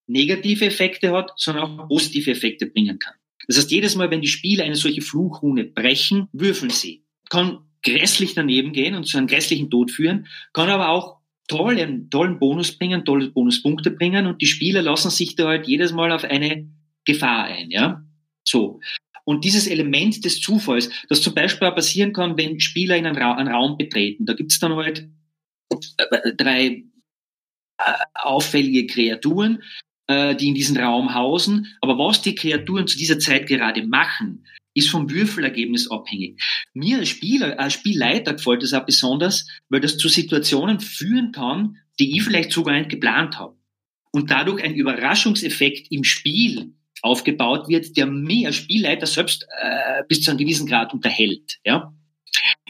negative 0.06 0.64
Effekte 0.64 1.12
hat, 1.12 1.32
sondern 1.36 1.64
auch 1.80 1.88
positive 1.88 2.30
Effekte 2.30 2.66
bringen 2.66 2.98
kann. 2.98 3.14
Das 3.46 3.56
heißt, 3.56 3.70
jedes 3.70 3.96
Mal, 3.96 4.10
wenn 4.10 4.20
die 4.20 4.28
Spieler 4.28 4.64
eine 4.64 4.76
solche 4.76 5.02
Fluchrune 5.02 5.64
brechen, 5.64 6.28
würfeln 6.32 6.70
sie. 6.70 7.04
Kann 7.28 7.58
grässlich 7.82 8.34
daneben 8.34 8.72
gehen 8.72 8.94
und 8.94 9.04
zu 9.04 9.18
einem 9.18 9.26
grässlichen 9.26 9.70
Tod 9.70 9.90
führen, 9.90 10.26
kann 10.52 10.68
aber 10.68 10.90
auch 10.90 11.19
tollen, 11.50 12.08
tollen 12.10 12.38
Bonus 12.38 12.78
bringen, 12.78 13.04
tolle 13.04 13.30
Bonuspunkte 13.30 13.90
bringen 13.90 14.26
und 14.26 14.40
die 14.40 14.46
Spieler 14.46 14.82
lassen 14.82 15.10
sich 15.10 15.34
da 15.34 15.48
halt 15.48 15.66
jedes 15.66 15.92
Mal 15.92 16.12
auf 16.12 16.22
eine 16.22 16.70
Gefahr 17.04 17.44
ein, 17.44 17.70
ja. 17.70 18.04
So. 18.44 18.80
Und 19.24 19.44
dieses 19.44 19.66
Element 19.66 20.24
des 20.24 20.40
Zufalls, 20.40 20.90
das 21.08 21.22
zum 21.22 21.34
Beispiel 21.34 21.66
auch 21.66 21.74
passieren 21.74 22.12
kann, 22.12 22.38
wenn 22.38 22.60
Spieler 22.60 22.96
in 22.96 23.04
einen, 23.04 23.18
Ra 23.18 23.34
einen 23.34 23.52
Raum 23.52 23.76
betreten, 23.76 24.26
da 24.26 24.34
gibt's 24.34 24.60
dann 24.60 24.76
halt 24.76 25.08
äh, 25.70 26.34
drei 26.36 26.84
äh, 27.78 27.92
auffällige 28.14 28.86
Kreaturen, 28.86 29.60
äh, 30.06 30.36
die 30.36 30.48
in 30.48 30.54
diesem 30.54 30.76
Raum 30.76 31.14
hausen. 31.14 31.66
Aber 31.80 31.98
was 31.98 32.22
die 32.22 32.36
Kreaturen 32.36 32.86
zu 32.86 32.96
dieser 32.96 33.18
Zeit 33.18 33.48
gerade 33.48 33.84
machen, 33.84 34.46
ist 34.74 34.90
vom 34.90 35.10
Würfelergebnis 35.10 35.90
abhängig. 35.90 36.40
Mir 36.72 36.98
als 36.98 37.08
Spieler, 37.08 37.58
als 37.58 37.74
Spielleiter 37.74 38.34
gefällt 38.34 38.62
das 38.62 38.72
auch 38.72 38.86
besonders, 38.86 39.46
weil 39.68 39.80
das 39.80 39.98
zu 39.98 40.08
Situationen 40.08 40.80
führen 40.80 41.32
kann, 41.32 41.76
die 41.98 42.16
ich 42.16 42.22
vielleicht 42.22 42.52
sogar 42.52 42.76
nicht 42.76 42.90
geplant 42.90 43.38
habe. 43.38 43.56
und 44.12 44.30
dadurch 44.30 44.62
ein 44.64 44.74
Überraschungseffekt 44.74 45.90
im 45.92 46.02
Spiel 46.04 46.74
aufgebaut 47.02 47.68
wird, 47.68 47.96
der 47.96 48.06
mehr 48.06 48.52
Spielleiter 48.52 49.06
selbst 49.06 49.46
äh, 49.60 50.02
bis 50.08 50.22
zu 50.22 50.30
einem 50.30 50.38
gewissen 50.38 50.66
Grad 50.66 50.92
unterhält. 50.92 51.58
Ja? 51.64 51.94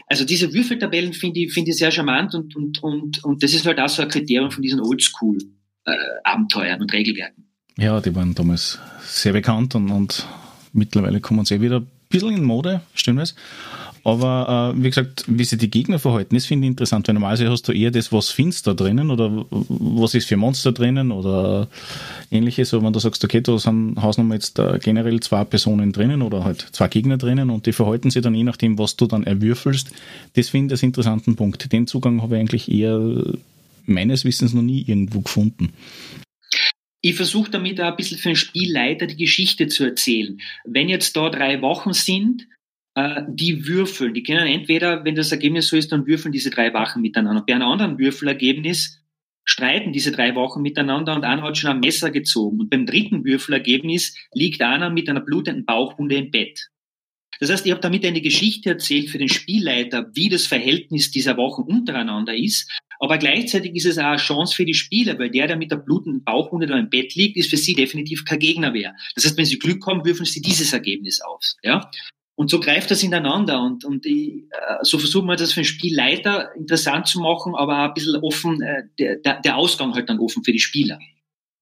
Also 0.07 0.25
diese 0.25 0.53
Würfeltabellen 0.53 1.13
finde 1.13 1.39
ich, 1.41 1.53
finde 1.53 1.71
ich 1.71 1.77
sehr 1.77 1.91
charmant 1.91 2.35
und, 2.35 2.55
und, 2.55 2.83
und, 2.83 3.23
und 3.23 3.43
das 3.43 3.53
ist 3.53 3.65
halt 3.65 3.79
auch 3.79 3.89
so 3.89 4.01
ein 4.01 4.09
Kriterium 4.09 4.51
von 4.51 4.61
diesen 4.61 4.81
Oldschool-Abenteuern 4.81 6.79
äh, 6.79 6.81
und 6.81 6.93
Regelwerken. 6.93 7.47
Ja, 7.77 7.99
die 8.01 8.13
waren 8.13 8.35
damals 8.35 8.79
sehr 9.01 9.33
bekannt 9.33 9.73
und, 9.75 9.89
und 9.89 10.27
mittlerweile 10.73 11.19
kommen 11.19 11.45
sie 11.45 11.61
wieder 11.61 11.77
ein 11.77 11.87
bisschen 12.09 12.35
in 12.35 12.43
Mode, 12.43 12.81
stimmt 12.93 13.19
das? 13.19 13.35
Aber 14.03 14.73
äh, 14.75 14.83
wie 14.83 14.89
gesagt, 14.89 15.25
wie 15.27 15.43
sich 15.43 15.59
die 15.59 15.69
Gegner 15.69 15.99
verhalten, 15.99 16.35
das 16.35 16.45
finde 16.45 16.65
ich 16.65 16.71
interessant, 16.71 17.07
weil 17.07 17.13
normalerweise 17.13 17.49
hast 17.51 17.67
du 17.67 17.71
eher 17.71 17.91
das, 17.91 18.11
was 18.11 18.29
findest 18.29 18.65
da 18.65 18.73
drinnen 18.73 19.11
oder 19.11 19.45
was 19.49 20.15
ist 20.15 20.27
für 20.27 20.37
Monster 20.37 20.71
drinnen 20.71 21.11
oder 21.11 21.67
ähnliches. 22.31 22.73
Aber 22.73 22.83
wenn 22.85 22.93
du 22.93 22.99
sagst, 22.99 23.23
okay, 23.23 23.41
da 23.41 23.59
sind 23.59 24.01
Hausnummer 24.01 24.33
jetzt 24.33 24.57
äh, 24.57 24.79
generell 24.81 25.19
zwei 25.19 25.43
Personen 25.43 25.91
drinnen 25.91 26.23
oder 26.23 26.43
halt 26.43 26.65
zwei 26.71 26.87
Gegner 26.87 27.17
drinnen 27.17 27.51
und 27.51 27.67
die 27.67 27.73
verhalten 27.73 28.09
sich 28.09 28.23
dann 28.23 28.33
je 28.33 28.43
nachdem, 28.43 28.79
was 28.79 28.95
du 28.95 29.05
dann 29.05 29.23
erwürfelst, 29.23 29.91
das 30.33 30.49
finde 30.49 30.73
ich 30.73 30.81
einen 30.81 30.89
interessanten 30.89 31.35
Punkt. 31.35 31.71
Den 31.71 31.85
Zugang 31.85 32.23
habe 32.23 32.35
ich 32.35 32.39
eigentlich 32.39 32.71
eher 32.71 32.99
meines 33.85 34.25
Wissens 34.25 34.53
noch 34.53 34.63
nie 34.63 34.83
irgendwo 34.87 35.21
gefunden. 35.21 35.73
Ich 37.01 37.15
versuche 37.15 37.49
damit 37.49 37.81
auch 37.81 37.89
ein 37.89 37.95
bisschen 37.95 38.19
für 38.19 38.29
den 38.29 38.35
Spielleiter 38.35 39.07
die 39.07 39.17
Geschichte 39.17 39.67
zu 39.67 39.83
erzählen. 39.83 40.39
Wenn 40.65 40.87
jetzt 40.87 41.17
da 41.17 41.29
drei 41.29 41.61
Wochen 41.61 41.93
sind, 41.93 42.47
äh, 42.95 43.23
die 43.27 43.67
würfeln. 43.67 44.13
Die 44.13 44.23
können 44.23 44.47
entweder, 44.47 45.03
wenn 45.05 45.15
das 45.15 45.31
Ergebnis 45.31 45.67
so 45.67 45.77
ist, 45.77 45.91
dann 45.91 46.05
würfeln 46.07 46.31
diese 46.31 46.49
drei 46.49 46.73
Wochen 46.73 47.01
miteinander. 47.01 47.43
Bei 47.45 47.55
einem 47.55 47.67
anderen 47.67 47.97
Würfelergebnis 47.97 49.01
streiten 49.43 49.93
diese 49.93 50.11
drei 50.11 50.35
Wochen 50.35 50.61
miteinander 50.61 51.15
und 51.15 51.23
einer 51.23 51.41
hat 51.41 51.57
schon 51.57 51.71
ein 51.71 51.79
Messer 51.79 52.11
gezogen. 52.11 52.59
Und 52.59 52.69
beim 52.69 52.85
dritten 52.85 53.23
Würfelergebnis 53.25 54.15
liegt 54.33 54.61
einer 54.61 54.89
mit 54.89 55.09
einer 55.09 55.21
blutenden 55.21 55.65
Bauchwunde 55.65 56.15
im 56.15 56.31
Bett. 56.31 56.69
Das 57.41 57.49
heißt, 57.49 57.65
ich 57.65 57.71
habe 57.71 57.81
damit 57.81 58.05
eine 58.05 58.21
Geschichte 58.21 58.69
erzählt 58.69 59.09
für 59.09 59.17
den 59.17 59.27
Spielleiter, 59.27 60.11
wie 60.13 60.29
das 60.29 60.45
Verhältnis 60.45 61.09
dieser 61.09 61.37
Wochen 61.37 61.63
untereinander 61.63 62.35
ist. 62.35 62.69
Aber 62.99 63.17
gleichzeitig 63.17 63.75
ist 63.75 63.87
es 63.87 63.97
auch 63.97 64.03
eine 64.03 64.17
Chance 64.17 64.55
für 64.55 64.63
die 64.63 64.75
Spieler, 64.75 65.17
weil 65.17 65.31
der, 65.31 65.47
der 65.47 65.57
mit 65.57 65.71
der 65.71 65.77
blutenden 65.77 66.23
Bauchwunde 66.23 66.67
da 66.67 66.77
im 66.77 66.91
Bett 66.91 67.15
liegt, 67.15 67.37
ist 67.37 67.49
für 67.49 67.57
sie 67.57 67.73
definitiv 67.73 68.25
kein 68.25 68.37
Gegner 68.37 68.69
mehr. 68.69 68.93
Das 69.15 69.25
heißt, 69.25 69.37
wenn 69.39 69.45
sie 69.45 69.57
Glück 69.57 69.83
haben, 69.87 70.05
würfeln 70.05 70.25
sie 70.25 70.39
dieses 70.39 70.71
Ergebnis 70.71 71.19
aus. 71.19 71.57
Ja? 71.63 71.89
Und 72.35 72.51
so 72.51 72.59
greift 72.59 72.91
das 72.91 73.01
ineinander 73.01 73.59
und, 73.63 73.85
und 73.85 74.05
ich, 74.05 74.43
äh, 74.51 74.75
so 74.83 74.99
versuchen 74.99 75.25
wir 75.25 75.35
das 75.35 75.53
für 75.53 75.61
den 75.61 75.65
Spielleiter 75.65 76.55
interessant 76.55 77.07
zu 77.07 77.21
machen, 77.21 77.55
aber 77.55 77.79
auch 77.79 77.87
ein 77.87 77.93
bisschen 77.95 78.17
offen, 78.17 78.61
äh, 78.61 78.83
der, 78.99 79.41
der 79.41 79.57
Ausgang 79.57 79.95
halt 79.95 80.07
dann 80.09 80.19
offen 80.19 80.43
für 80.43 80.51
die 80.51 80.59
Spieler. 80.59 80.99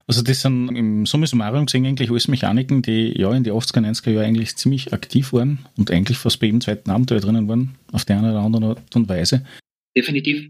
Also 0.09 0.23
das 0.23 0.41
sind 0.41 0.75
im 0.75 1.05
Summe 1.05 1.27
summarum 1.27 1.67
gesehen 1.67 1.85
eigentlich 1.85 2.09
alles 2.09 2.27
Mechaniken, 2.27 2.81
die 2.81 3.13
ja 3.15 3.31
in 3.31 3.43
die 3.43 3.51
80er, 3.51 3.81
90er 3.81 4.09
Jahre 4.09 4.25
eigentlich 4.25 4.55
ziemlich 4.55 4.91
aktiv 4.91 5.33
waren 5.33 5.59
und 5.77 5.91
eigentlich 5.91 6.17
fast 6.17 6.39
bei 6.39 6.47
jedem 6.47 6.61
zweiten 6.61 6.89
Abenteuer 6.89 7.19
drinnen 7.19 7.47
waren, 7.47 7.75
auf 7.91 8.05
der 8.05 8.17
einen 8.17 8.31
oder 8.31 8.39
anderen 8.39 8.63
Art 8.63 8.95
und 8.95 9.07
Weise. 9.07 9.45
Definitiv. 9.95 10.49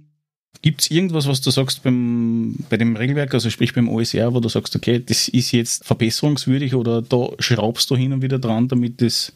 Gibt 0.62 0.80
es 0.80 0.92
irgendwas, 0.92 1.28
was 1.28 1.42
du 1.42 1.52
sagst 1.52 1.84
beim, 1.84 2.56
bei 2.70 2.78
dem 2.78 2.96
Regelwerk, 2.96 3.34
also 3.34 3.50
sprich 3.50 3.74
beim 3.74 3.90
OSR, 3.90 4.34
wo 4.34 4.40
du 4.40 4.48
sagst, 4.48 4.78
okay, 4.78 5.04
das 5.06 5.28
ist 5.28 5.52
jetzt 5.52 5.84
verbesserungswürdig 5.84 6.74
oder 6.74 7.02
da 7.02 7.32
schraubst 7.40 7.92
du 7.92 7.98
hin 7.98 8.14
und 8.14 8.22
wieder 8.22 8.40
dran, 8.40 8.70
damit 8.70 9.02
das 9.02 9.34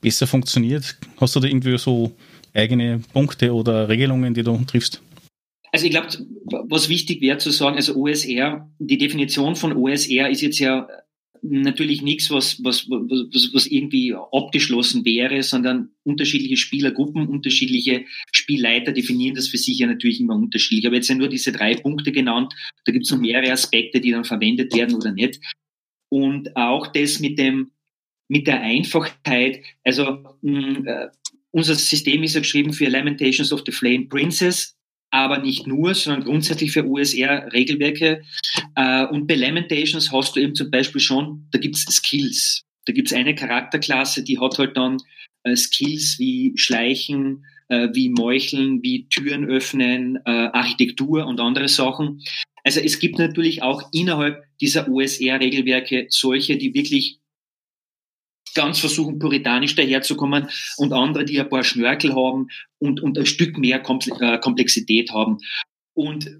besser 0.00 0.28
funktioniert? 0.28 0.96
Hast 1.20 1.34
du 1.34 1.40
da 1.40 1.48
irgendwie 1.48 1.76
so 1.78 2.12
eigene 2.54 3.00
Punkte 3.12 3.52
oder 3.52 3.88
Regelungen, 3.88 4.34
die 4.34 4.44
du 4.44 4.56
triffst? 4.68 5.02
Also 5.74 5.86
ich 5.86 5.90
glaube, 5.90 6.06
was 6.68 6.88
wichtig 6.88 7.20
wäre 7.20 7.38
zu 7.38 7.50
sagen, 7.50 7.74
also 7.74 7.96
OSR, 7.96 8.70
die 8.78 8.96
Definition 8.96 9.56
von 9.56 9.72
OSR 9.72 10.30
ist 10.30 10.40
jetzt 10.40 10.60
ja 10.60 10.86
natürlich 11.42 12.00
nichts, 12.00 12.30
was, 12.30 12.62
was, 12.62 12.88
was, 12.88 13.52
was 13.52 13.66
irgendwie 13.66 14.14
abgeschlossen 14.14 15.04
wäre, 15.04 15.42
sondern 15.42 15.88
unterschiedliche 16.04 16.56
Spielergruppen, 16.56 17.26
unterschiedliche 17.26 18.04
Spielleiter 18.30 18.92
definieren 18.92 19.34
das 19.34 19.48
für 19.48 19.58
sich 19.58 19.76
ja 19.76 19.88
natürlich 19.88 20.20
immer 20.20 20.36
unterschiedlich. 20.36 20.84
Ich 20.84 20.86
habe 20.86 20.94
jetzt 20.94 21.08
ja 21.08 21.16
nur 21.16 21.28
diese 21.28 21.50
drei 21.50 21.74
Punkte 21.74 22.12
genannt, 22.12 22.54
da 22.84 22.92
gibt 22.92 23.06
es 23.06 23.10
noch 23.10 23.18
mehrere 23.18 23.50
Aspekte, 23.50 24.00
die 24.00 24.12
dann 24.12 24.24
verwendet 24.24 24.72
werden 24.76 24.94
oder 24.94 25.10
nicht. 25.10 25.40
Und 26.08 26.54
auch 26.54 26.86
das 26.86 27.18
mit 27.18 27.36
dem, 27.36 27.72
mit 28.28 28.46
der 28.46 28.60
Einfachheit. 28.60 29.64
Also 29.82 30.22
mh, 30.42 30.88
äh, 30.88 31.08
unser 31.50 31.74
System 31.74 32.22
ist 32.22 32.34
ja 32.34 32.42
geschrieben 32.42 32.72
für 32.72 32.86
Lamentations 32.86 33.52
of 33.52 33.64
the 33.66 33.72
Flame 33.72 34.06
Princess, 34.06 34.76
aber 35.14 35.38
nicht 35.38 35.68
nur, 35.68 35.94
sondern 35.94 36.24
grundsätzlich 36.24 36.72
für 36.72 36.84
USR-Regelwerke. 36.84 38.22
Äh, 38.74 39.06
und 39.06 39.28
bei 39.28 39.36
Lamentations 39.36 40.10
hast 40.10 40.34
du 40.34 40.40
eben 40.40 40.56
zum 40.56 40.72
Beispiel 40.72 41.00
schon, 41.00 41.46
da 41.52 41.60
gibt's 41.60 41.82
Skills. 41.82 42.62
Da 42.84 42.92
gibt's 42.92 43.12
eine 43.12 43.36
Charakterklasse, 43.36 44.24
die 44.24 44.40
hat 44.40 44.58
halt 44.58 44.76
dann 44.76 44.96
äh, 45.44 45.54
Skills 45.54 46.18
wie 46.18 46.52
Schleichen, 46.56 47.44
äh, 47.68 47.90
wie 47.92 48.08
Meucheln, 48.08 48.82
wie 48.82 49.08
Türen 49.08 49.44
öffnen, 49.44 50.18
Architektur 50.26 51.26
und 51.26 51.40
andere 51.40 51.68
Sachen. 51.68 52.20
Also 52.64 52.80
es 52.80 52.98
gibt 52.98 53.18
natürlich 53.18 53.62
auch 53.62 53.82
innerhalb 53.92 54.42
dieser 54.60 54.88
OSR-Regelwerke 54.88 56.06
solche, 56.08 56.56
die 56.56 56.74
wirklich 56.74 57.20
ganz 58.54 58.78
versuchen, 58.78 59.18
puritanisch 59.18 59.74
daherzukommen 59.74 60.48
und 60.76 60.92
andere, 60.92 61.24
die 61.24 61.40
ein 61.40 61.48
paar 61.48 61.64
Schnörkel 61.64 62.14
haben 62.14 62.48
und, 62.78 63.00
und 63.02 63.18
ein 63.18 63.26
Stück 63.26 63.58
mehr 63.58 63.82
äh, 63.82 64.38
Komplexität 64.38 65.12
haben. 65.12 65.38
Und 65.92 66.30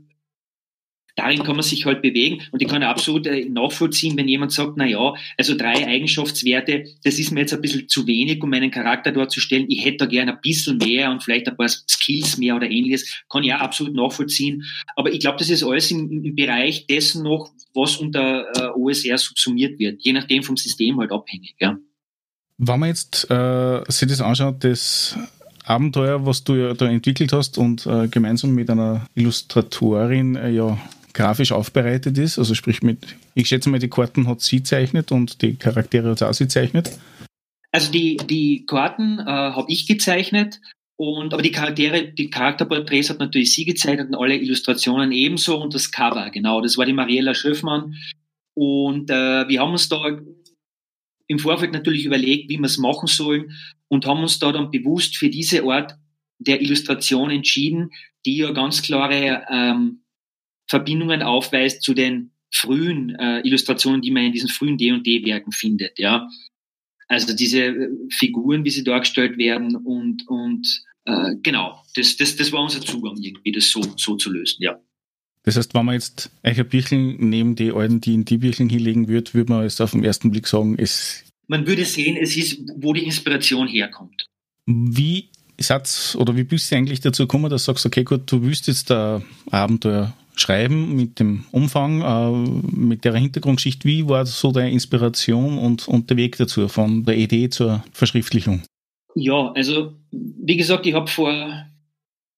darin 1.17 1.43
kann 1.43 1.57
man 1.57 1.63
sich 1.63 1.85
halt 1.85 2.03
bewegen 2.03 2.43
und 2.51 2.61
ich 2.61 2.69
kann 2.69 2.83
absolut 2.83 3.27
äh, 3.27 3.45
nachvollziehen, 3.49 4.17
wenn 4.17 4.29
jemand 4.29 4.53
sagt, 4.53 4.73
na 4.77 4.87
ja, 4.87 5.15
also 5.37 5.57
drei 5.57 5.87
Eigenschaftswerte, 5.87 6.87
das 7.05 7.19
ist 7.19 7.31
mir 7.31 7.41
jetzt 7.41 7.55
ein 7.55 7.61
bisschen 7.61 7.89
zu 7.89 8.07
wenig, 8.07 8.43
um 8.43 8.51
meinen 8.51 8.71
Charakter 8.71 9.13
dort 9.13 9.31
zu 9.31 9.41
stellen. 9.41 9.67
Ich 9.69 9.85
hätte 9.85 9.99
da 9.99 10.07
gerne 10.07 10.33
ein 10.33 10.41
bisschen 10.41 10.79
mehr 10.79 11.11
und 11.11 11.23
vielleicht 11.23 11.49
ein 11.49 11.57
paar 11.57 11.69
Skills 11.69 12.37
mehr 12.39 12.57
oder 12.57 12.69
ähnliches. 12.69 13.25
Kann 13.29 13.45
ich 13.45 13.55
auch 13.55 13.61
absolut 13.61 13.95
nachvollziehen. 13.95 14.65
Aber 14.97 15.13
ich 15.13 15.21
glaube, 15.21 15.39
das 15.39 15.51
ist 15.51 15.63
alles 15.63 15.91
im, 15.91 16.11
im, 16.11 16.35
Bereich 16.35 16.87
dessen 16.87 17.23
noch, 17.23 17.53
was 17.75 17.97
unter 17.97 18.47
äh, 18.57 18.79
OSR 18.79 19.19
subsumiert 19.19 19.79
wird, 19.79 20.03
je 20.03 20.13
nachdem 20.13 20.43
vom 20.43 20.57
System 20.57 20.99
halt 20.99 21.13
abhängig. 21.13 21.55
Ja. 21.61 21.79
Wenn 22.59 22.81
man 22.81 22.89
jetzt 22.89 23.31
äh, 23.31 23.83
sich 23.89 24.09
das 24.09 24.21
anschaut, 24.21 24.63
das 24.63 25.19
Abenteuer, 25.65 26.25
was 26.27 26.45
du 26.45 26.55
ja 26.55 26.75
da 26.75 26.87
entwickelt 26.87 27.33
hast 27.33 27.59
und 27.59 27.87
äh, 27.87 28.07
gemeinsam 28.09 28.55
mit 28.55 28.71
einer 28.71 29.07
Illustratorin 29.15 30.37
äh, 30.37 30.51
ja 30.51 30.79
grafisch 31.15 31.53
aufbereitet 31.53 32.19
ist, 32.19 32.39
also 32.39 32.55
sprich 32.55 32.83
mit, 32.83 33.17
ich 33.35 33.49
schätze 33.49 33.71
mal, 33.71 33.79
die 33.79 33.89
Karten 33.89 34.27
hat 34.29 34.41
sie 34.41 34.63
zeichnet 34.63 35.11
und 35.13 35.43
die 35.43 35.57
Charaktere 35.57 36.11
hat 36.11 36.23
auch 36.23 36.35
sie 36.35 36.49
zeichnet. 36.49 36.91
Also 37.73 37.91
die, 37.91 38.17
die 38.17 38.67
Karten 38.67 39.19
äh, 39.21 39.25
habe 39.25 39.71
ich 39.73 39.87
gezeichnet 39.87 40.61
und 40.97 41.33
aber 41.33 41.43
die 41.43 41.51
Charaktere, 41.51 42.13
die 42.13 42.31
Charakterporträts 42.31 43.11
hat 43.11 43.19
natürlich 43.19 43.53
sie 43.53 43.65
gezeichnet 43.65 44.09
und 44.09 44.15
alle 44.15 44.37
Illustrationen 44.37 45.11
ebenso 45.11 45.61
und 45.61 45.75
das 45.75 45.91
Cover, 45.91 46.31
genau, 46.31 46.61
das 46.61 46.77
war 46.79 46.87
die 46.87 46.93
Mariella 46.93 47.35
Schöffmann. 47.35 47.97
Und 48.55 49.11
äh, 49.11 49.49
wir 49.49 49.61
haben 49.61 49.73
uns 49.73 49.89
da 49.89 50.05
im 51.27 51.39
Vorfeld 51.39 51.73
natürlich 51.73 52.05
überlegt, 52.05 52.51
wie 52.51 52.59
wir 52.59 52.67
es 52.67 52.79
machen 52.79 53.07
sollen 53.07 53.53
und 53.89 54.07
haben 54.07 54.21
uns 54.21 54.39
da 54.39 54.53
dann 54.53 54.71
bewusst 54.71 55.17
für 55.17 55.29
diese 55.29 55.63
Art 55.65 55.97
der 56.39 56.61
Illustration 56.61 57.31
entschieden, 57.31 57.91
die 58.27 58.37
ja 58.37 58.51
ganz 58.53 58.83
klare 58.83 59.45
ähm, 59.51 60.03
Verbindungen 60.69 61.23
aufweist 61.23 61.83
zu 61.83 61.95
den 61.95 62.33
frühen 62.53 63.15
äh, 63.17 63.41
Illustrationen, 63.41 64.01
die 64.01 64.11
man 64.11 64.25
in 64.25 64.33
diesen 64.33 64.49
frühen 64.49 64.79
D&D-Werken 64.79 65.53
findet, 65.53 65.99
ja. 65.99 66.29
Also 67.09 67.35
diese 67.35 67.65
äh, 67.67 67.89
Figuren, 68.11 68.65
wie 68.65 68.71
sie 68.71 68.85
dargestellt 68.85 69.37
werden 69.37 69.77
und, 69.77 70.27
und 70.29 70.67
äh, 71.05 71.35
genau, 71.43 71.83
das, 71.97 72.17
das, 72.17 72.37
das 72.37 72.53
war 72.53 72.63
unser 72.63 72.81
Zugang 72.81 73.17
irgendwie, 73.21 73.53
das 73.53 73.71
so, 73.71 73.83
so 73.97 74.17
zu 74.17 74.31
lösen, 74.31 74.63
ja. 74.63 74.81
Das 75.45 75.57
heißt, 75.57 75.75
wenn 75.75 75.85
man 75.85 75.95
jetzt 75.95 76.31
Birchen 76.43 77.17
neben 77.29 77.55
die 77.55 77.71
alten 77.71 78.01
D&D-Birchen 78.01 78.69
hinlegen 78.69 79.09
würde, 79.09 79.33
würde 79.35 79.53
man 79.53 79.63
jetzt 79.63 79.81
auf 79.81 79.93
den 79.93 80.05
ersten 80.05 80.31
Blick 80.31 80.47
sagen, 80.47 80.77
es... 80.79 81.25
Man 81.47 81.67
würde 81.67 81.85
sehen, 81.85 82.17
es 82.17 82.37
ist, 82.37 82.61
wo 82.77 82.95
die 82.95 83.05
Inspiration 83.05 83.69
herkommt. 83.69 84.27
Wie 84.67 85.29
Satz 85.59 86.17
oder 86.19 86.35
wie 86.37 86.45
bist 86.45 86.71
du 86.71 86.77
eigentlich 86.77 87.01
dazu 87.01 87.25
gekommen, 87.25 87.51
dass 87.51 87.65
du 87.65 87.73
sagst, 87.73 87.85
okay, 87.85 88.03
gut, 88.03 88.33
du 88.33 88.43
willst 88.43 88.67
jetzt 88.67 88.91
ein 88.91 89.23
Abenteuer 89.51 90.15
schreiben 90.37 90.97
mit 90.97 91.21
dem 91.21 91.45
Umfang, 91.53 92.01
äh, 92.01 92.51
mit 92.75 93.05
der 93.05 93.15
Hintergrundschicht. 93.15 93.85
Wie 93.85 94.09
war 94.09 94.27
so 94.27 94.51
deine 94.51 94.73
Inspiration 94.73 95.59
und, 95.59 95.87
und 95.87 96.11
der 96.11 96.17
Weg 96.17 96.37
dazu, 96.39 96.69
von 96.69 97.05
der 97.05 97.17
Idee 97.17 97.51
zur 97.51 97.85
Verschriftlichung? 97.93 98.63
Ja, 99.15 99.53
also 99.53 99.93
wie 100.11 100.57
gesagt, 100.57 100.87
ich 100.87 100.95
habe 100.95 101.07
vor 101.07 101.67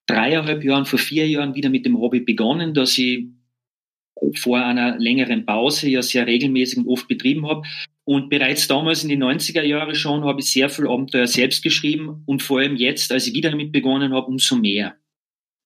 dreieinhalb 0.06 0.64
Jahren, 0.64 0.86
vor 0.86 0.98
vier 0.98 1.28
Jahren 1.28 1.54
wieder 1.54 1.68
mit 1.68 1.84
dem 1.84 1.98
Hobby 1.98 2.20
begonnen, 2.20 2.75
dass 2.75 2.96
ich 2.98 3.26
vor 4.36 4.58
einer 4.58 4.98
längeren 4.98 5.44
Pause 5.44 5.88
ja 5.88 6.02
sehr 6.02 6.26
regelmäßig 6.26 6.78
und 6.78 6.88
oft 6.88 7.08
betrieben 7.08 7.46
habe. 7.46 7.62
Und 8.04 8.30
bereits 8.30 8.68
damals 8.68 9.02
in 9.02 9.08
den 9.08 9.22
90er 9.22 9.62
Jahren 9.62 9.94
schon 9.94 10.25
habe 10.25 10.40
ich 10.40 10.50
sehr 10.50 10.70
viel 10.70 10.86
Abenteuer 10.86 11.26
selbst 11.26 11.62
geschrieben 11.62 12.22
und 12.25 12.42
vor 12.42 12.60
allem 12.60 12.76
jetzt, 12.76 13.10
als 13.12 13.26
ich 13.26 13.34
wieder 13.34 13.50
damit 13.50 13.72
begonnen 13.72 14.12
habe, 14.12 14.28
umso 14.28 14.56
mehr. 14.56 14.96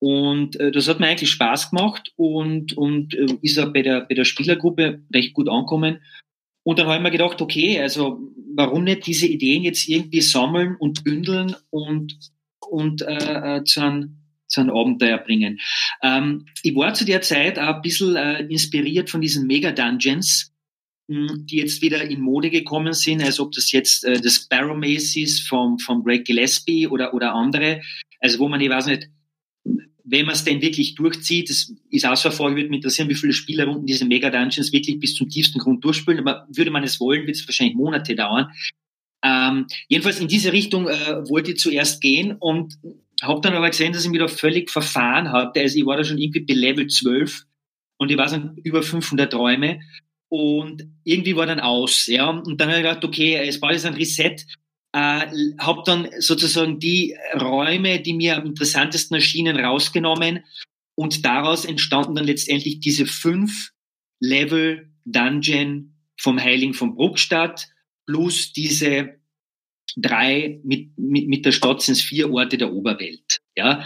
Und 0.01 0.59
äh, 0.59 0.73
das 0.73 0.89
hat 0.89 0.99
mir 0.99 1.09
eigentlich 1.09 1.31
Spaß 1.31 1.71
gemacht 1.71 2.13
und, 2.17 2.77
und 2.77 3.15
äh, 3.15 3.27
ist 3.43 3.59
auch 3.59 3.73
bei 3.73 3.83
der, 3.83 4.07
bei 4.07 4.15
der 4.15 4.25
Spielergruppe 4.25 5.03
recht 5.15 5.35
gut 5.35 5.49
angekommen. 5.49 6.01
Und 6.63 6.79
dann 6.79 6.87
habe 6.87 6.97
ich 6.97 7.03
mir 7.03 7.11
gedacht, 7.11 7.43
okay, 7.43 7.79
also 7.79 8.21
warum 8.55 8.85
nicht 8.85 9.07
diese 9.07 9.27
Ideen 9.27 9.63
jetzt 9.63 9.89
irgendwie 9.89 10.23
sammeln 10.23 10.77
und 10.77 11.05
bündeln 11.05 11.55
und, 11.69 12.19
und 12.67 13.03
äh, 13.03 13.59
äh 13.59 13.65
zu, 13.65 13.83
einem, 13.83 14.20
zu 14.51 14.61
einem 14.61 14.71
Abenteuer 14.71 15.19
bringen. 15.19 15.61
Ähm, 16.03 16.47
ich 16.63 16.75
war 16.75 16.93
zu 16.93 17.05
der 17.05 17.23
Zeit 17.23 17.59
auch 17.59 17.77
ein 17.77 17.83
bisschen 17.83 18.17
äh, 18.17 18.43
inspiriert 18.43 19.09
von 19.09 19.21
diesen 19.21 19.47
Mega-Dungeons, 19.47 20.53
hm, 21.11 21.47
die 21.47 21.57
jetzt 21.57 21.81
wieder 21.83 22.03
in 22.03 22.21
Mode 22.21 22.51
gekommen 22.51 22.93
sind, 22.93 23.23
als 23.23 23.41
ob 23.41 23.53
das 23.53 23.73
jetzt 23.73 24.05
äh, 24.05 24.21
das 24.21 24.35
Sparrow 24.35 24.77
Maze 24.77 25.27
vom, 25.49 25.79
vom 25.79 26.05
Greg 26.05 26.25
Gillespie 26.25 26.87
oder, 26.87 27.15
oder 27.15 27.35
andere. 27.35 27.81
Also 28.21 28.39
wo 28.39 28.49
man, 28.49 28.61
ich 28.61 28.71
weiß 28.71 28.87
nicht, 28.87 29.09
wenn 30.05 30.27
man 30.27 30.35
es 30.35 30.45
denn 30.45 30.61
wirklich 30.61 30.97
durchzieht, 30.97 31.51
das 31.51 31.73
ist 31.91 32.07
auch 32.07 32.17
so 32.17 32.29
eine 32.29 32.37
Frage, 32.37 32.57
würde 32.57 32.69
mich 32.69 32.79
interessieren, 32.79 33.09
wie 33.09 33.15
viele 33.15 33.33
Spielerrunden 33.33 33.87
diese 33.87 34.05
Mega-Dungeons 34.05 34.73
wirklich 34.73 34.99
bis 34.99 35.15
zum 35.15 35.29
tiefsten 35.29 35.59
Grund 35.59 35.85
durchspielen. 35.85 36.21
Aber 36.21 36.47
würde 36.53 36.71
man 36.73 36.83
es 36.83 36.99
wollen, 36.99 37.27
wird 37.27 37.37
es 37.37 37.47
wahrscheinlich 37.47 37.77
Monate 37.77 38.17
dauern. 38.17 38.51
Ähm, 39.23 39.67
jedenfalls 39.89 40.19
in 40.19 40.29
diese 40.29 40.53
Richtung 40.53 40.89
äh, 40.89 41.29
wollte 41.29 41.53
ich 41.53 41.59
zuerst 41.59 42.01
gehen 42.01 42.37
und 42.39 42.79
habe 43.23 43.41
dann 43.41 43.55
aber 43.55 43.71
gesehen, 43.71 43.93
dass 43.93 44.05
ich 44.05 44.11
mich 44.11 44.21
da 44.21 44.29
völlig 44.29 44.71
verfahren 44.71 45.33
hatte. 45.33 45.61
Also 45.61 45.79
ich 45.79 45.87
war 45.87 45.97
da 45.97 46.05
schon 46.05 46.19
irgendwie 46.19 46.41
bei 46.41 46.55
Level 46.55 46.87
12 46.87 47.45
und 47.99 48.11
ich 48.11 48.17
war 48.17 48.27
dann 48.27 48.57
über 48.65 48.83
500 48.83 49.35
Räume 49.35 49.81
und 50.29 50.85
irgendwie 51.05 51.37
war 51.37 51.47
dann 51.47 51.61
aus. 51.61 52.07
Ja? 52.07 52.29
Und 52.31 52.61
dann 52.61 52.69
habe 52.69 52.79
ich 52.79 52.85
gedacht, 52.85 53.05
okay, 53.05 53.37
es 53.47 53.61
war 53.61 53.73
jetzt 53.73 53.87
ein 53.87 53.95
Reset 53.95 54.37
äh, 54.93 55.27
habe 55.59 55.83
dann 55.85 56.09
sozusagen 56.19 56.81
die 56.81 57.17
Räume, 57.35 58.01
die 58.01 58.15
mir 58.15 58.37
am 58.37 58.47
interessantesten 58.47 59.15
erschienen, 59.15 59.59
rausgenommen 59.59 60.45
und 60.97 61.25
daraus 61.25 61.65
entstanden 61.65 62.17
dann 62.17 62.25
letztendlich 62.25 62.81
diese 62.81 63.07
fünf 63.07 63.71
Level 64.21 64.91
Dungeon 65.05 65.95
vom 66.19 66.41
Heiligen 66.41 66.75
von 66.75 66.95
Bruckstadt 66.95 67.69
plus 68.07 68.53
diese 68.53 69.20
drei 69.97 70.61
mit, 70.65 70.97
mit, 70.99 71.29
mit 71.29 71.47
der 71.47 71.53
Stadt 71.53 71.83
sind 71.83 71.95
es 71.95 72.03
vier 72.03 72.33
Orte 72.33 72.59
der 72.59 72.73
Oberwelt. 72.73 73.41
Ja? 73.57 73.85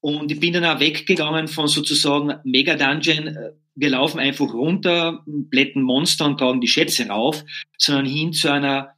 Und 0.00 0.32
ich 0.32 0.40
bin 0.40 0.52
dann 0.52 0.64
auch 0.64 0.80
weggegangen 0.80 1.48
von 1.48 1.68
sozusagen 1.68 2.34
Mega 2.44 2.74
Dungeon, 2.74 3.36
wir 3.74 3.90
laufen 3.90 4.20
einfach 4.20 4.52
runter, 4.52 5.22
blätten 5.26 5.82
Monster 5.82 6.26
und 6.26 6.38
tragen 6.38 6.60
die 6.60 6.68
Schätze 6.68 7.06
rauf, 7.06 7.44
sondern 7.78 8.06
hin 8.06 8.32
zu 8.32 8.50
einer 8.50 8.94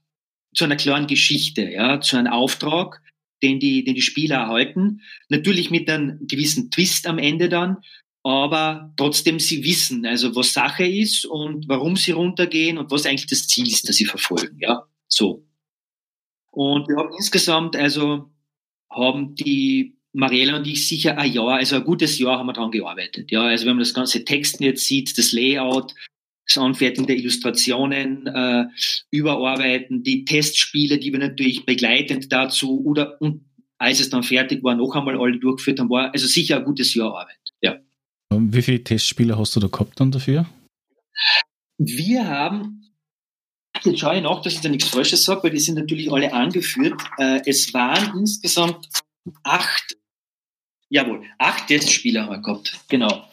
zu 0.55 0.65
einer 0.65 0.77
klaren 0.77 1.07
Geschichte, 1.07 1.69
ja, 1.69 2.01
zu 2.01 2.17
einem 2.17 2.33
Auftrag, 2.33 3.03
den 3.43 3.59
die, 3.59 3.85
den 3.85 3.95
die 3.95 4.03
Spieler 4.03 4.37
erhalten. 4.37 5.03
Natürlich 5.29 5.71
mit 5.71 5.91
einem 5.91 6.27
gewissen 6.27 6.71
Twist 6.71 7.07
am 7.07 7.19
Ende 7.19 7.49
dann, 7.49 7.79
aber 8.23 8.93
trotzdem 8.97 9.39
sie 9.41 9.65
wissen, 9.65 10.07
also 10.07 10.35
was 10.35 10.53
Sache 10.53 10.87
ist 10.87 11.27
und 11.27 11.69
warum 11.69 11.97
sie 11.97 12.13
runtergehen 12.13 12.79
und 12.79 12.91
was 12.91 13.05
eigentlich 13.05 13.27
das 13.27 13.47
Ziel 13.49 13.67
ist, 13.67 13.89
das 13.89 13.97
sie 13.97 14.07
verfolgen, 14.07 14.59
ja, 14.61 14.85
so. 15.09 15.44
Und 16.55 16.89
wir 16.89 16.97
haben 16.97 17.13
insgesamt, 17.17 17.77
also 17.77 18.31
haben 18.91 19.35
die 19.35 19.97
Mariella 20.13 20.57
und 20.57 20.67
ich 20.67 20.87
sicher 20.87 21.19
ein 21.19 21.33
Jahr, 21.33 21.57
also 21.57 21.77
ein 21.77 21.85
gutes 21.85 22.19
Jahr 22.19 22.39
haben 22.39 22.47
wir 22.47 22.53
daran 22.53 22.71
gearbeitet. 22.71 23.33
Ja, 23.33 23.43
also 23.43 23.67
wenn 23.67 23.75
man 23.75 23.83
das 23.83 23.95
ganze 23.95 24.25
Texten 24.25 24.63
jetzt 24.63 24.87
sieht, 24.87 25.19
das 25.19 25.33
Layout, 25.33 25.93
das 26.47 26.59
Anfertigen 26.59 27.09
der 27.09 27.17
Illustrationen, 27.17 28.29
äh, 28.29 28.67
überarbeiten, 29.11 30.05
die 30.05 30.25
Testspiele, 30.25 30.99
die 30.99 31.13
wir 31.13 31.19
natürlich 31.19 31.67
begleitend 31.67 32.33
dazu 32.33 32.85
oder 32.85 33.21
und 33.21 33.45
als 33.79 33.99
es 33.99 34.11
dann 34.11 34.23
fertig 34.23 34.63
war, 34.63 34.77
noch 34.77 34.95
einmal 34.95 35.19
alle 35.21 35.39
durchgeführt 35.39 35.81
haben, 35.81 35.91
war 35.91 36.13
also 36.13 36.29
sicher 36.29 36.59
ein 36.59 36.65
gutes 36.65 36.95
Jahr 36.95 37.19
Arbeit. 37.19 37.37
Ja. 37.61 37.81
Wie 38.31 38.63
viele 38.63 38.85
Testspiele 38.85 39.37
hast 39.37 39.57
du 39.57 39.61
da 39.61 39.67
gehabt 39.67 39.99
dann 39.99 40.13
dafür? 40.13 40.47
Wir 41.79 42.29
haben, 42.29 42.84
jetzt 43.83 43.99
schaue 43.99 44.17
ich 44.17 44.23
nach, 44.23 44.43
dass 44.43 44.55
ich 44.55 44.61
da 44.61 44.69
nichts 44.69 44.89
Falsches 44.89 45.25
sage, 45.25 45.45
weil 45.45 45.51
die 45.51 45.59
sind 45.59 45.77
natürlich 45.77 46.11
alle 46.13 46.33
angeführt. 46.33 47.01
Äh, 47.19 47.41
es 47.47 47.73
waren 47.75 48.19
insgesamt 48.19 48.89
acht, 49.43 49.97
jawohl, 50.89 51.23
acht 51.39 51.67
Testspiele 51.67 52.23
haben 52.23 52.31
wir 52.31 52.43
gehabt, 52.43 52.79
genau. 52.89 53.29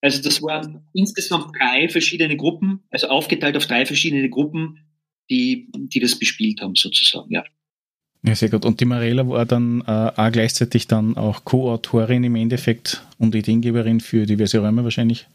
Also 0.00 0.22
das 0.22 0.40
waren 0.42 0.86
insgesamt 0.92 1.54
drei 1.58 1.88
verschiedene 1.88 2.36
Gruppen, 2.36 2.84
also 2.90 3.08
aufgeteilt 3.08 3.56
auf 3.56 3.66
drei 3.66 3.84
verschiedene 3.84 4.28
Gruppen, 4.30 4.84
die, 5.28 5.68
die 5.74 6.00
das 6.00 6.18
bespielt 6.18 6.60
haben 6.60 6.76
sozusagen, 6.76 7.32
ja. 7.32 7.44
Ja, 8.24 8.34
sehr 8.34 8.48
gut. 8.48 8.64
Und 8.64 8.80
die 8.80 8.84
Marela 8.84 9.28
war 9.28 9.46
dann 9.46 9.82
äh, 9.82 10.12
auch 10.16 10.32
gleichzeitig 10.32 10.88
dann 10.88 11.16
auch 11.16 11.44
Co-Autorin 11.44 12.24
im 12.24 12.34
Endeffekt 12.34 13.06
und 13.18 13.34
Ideengeberin 13.34 14.00
für 14.00 14.26
diverse 14.26 14.58
Räume 14.58 14.82
wahrscheinlich? 14.82 15.26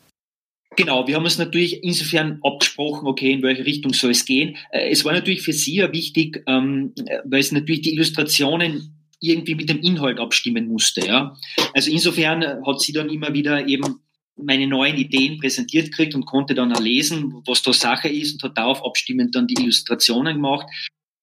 Genau, 0.76 1.08
wir 1.08 1.16
haben 1.16 1.24
uns 1.24 1.38
natürlich 1.38 1.84
insofern 1.84 2.40
abgesprochen, 2.44 3.08
okay, 3.08 3.32
in 3.32 3.44
welche 3.44 3.66
Richtung 3.66 3.94
soll 3.94 4.12
es 4.12 4.26
gehen. 4.26 4.58
Äh, 4.72 4.90
es 4.90 5.06
war 5.06 5.14
natürlich 5.14 5.42
für 5.42 5.54
sie 5.54 5.76
ja 5.76 5.92
wichtig, 5.92 6.44
ähm, 6.48 6.94
weil 7.26 7.40
es 7.40 7.52
natürlich 7.52 7.82
die 7.82 7.94
Illustrationen 7.94 8.94
irgendwie 9.20 9.56
mit 9.56 9.70
dem 9.70 9.80
Inhalt 9.80 10.20
abstimmen 10.20 10.68
musste. 10.68 11.06
Ja? 11.06 11.38
Also 11.74 11.92
insofern 11.92 12.66
hat 12.66 12.82
sie 12.82 12.92
dann 12.92 13.10
immer 13.10 13.34
wieder 13.34 13.68
eben 13.68 14.00
meine 14.36 14.68
neuen 14.68 14.98
Ideen 14.98 15.40
präsentiert 15.40 15.92
kriegt 15.94 16.16
und 16.16 16.26
konnte 16.26 16.56
dann 16.56 16.74
lesen, 16.84 17.42
was 17.46 17.62
da 17.62 17.72
Sache 17.72 18.10
ist 18.10 18.34
und 18.34 18.44
hat 18.44 18.58
darauf 18.58 18.84
abstimmend 18.84 19.36
dann 19.36 19.48
die 19.48 19.62
Illustrationen 19.62 20.36
gemacht. 20.36 20.68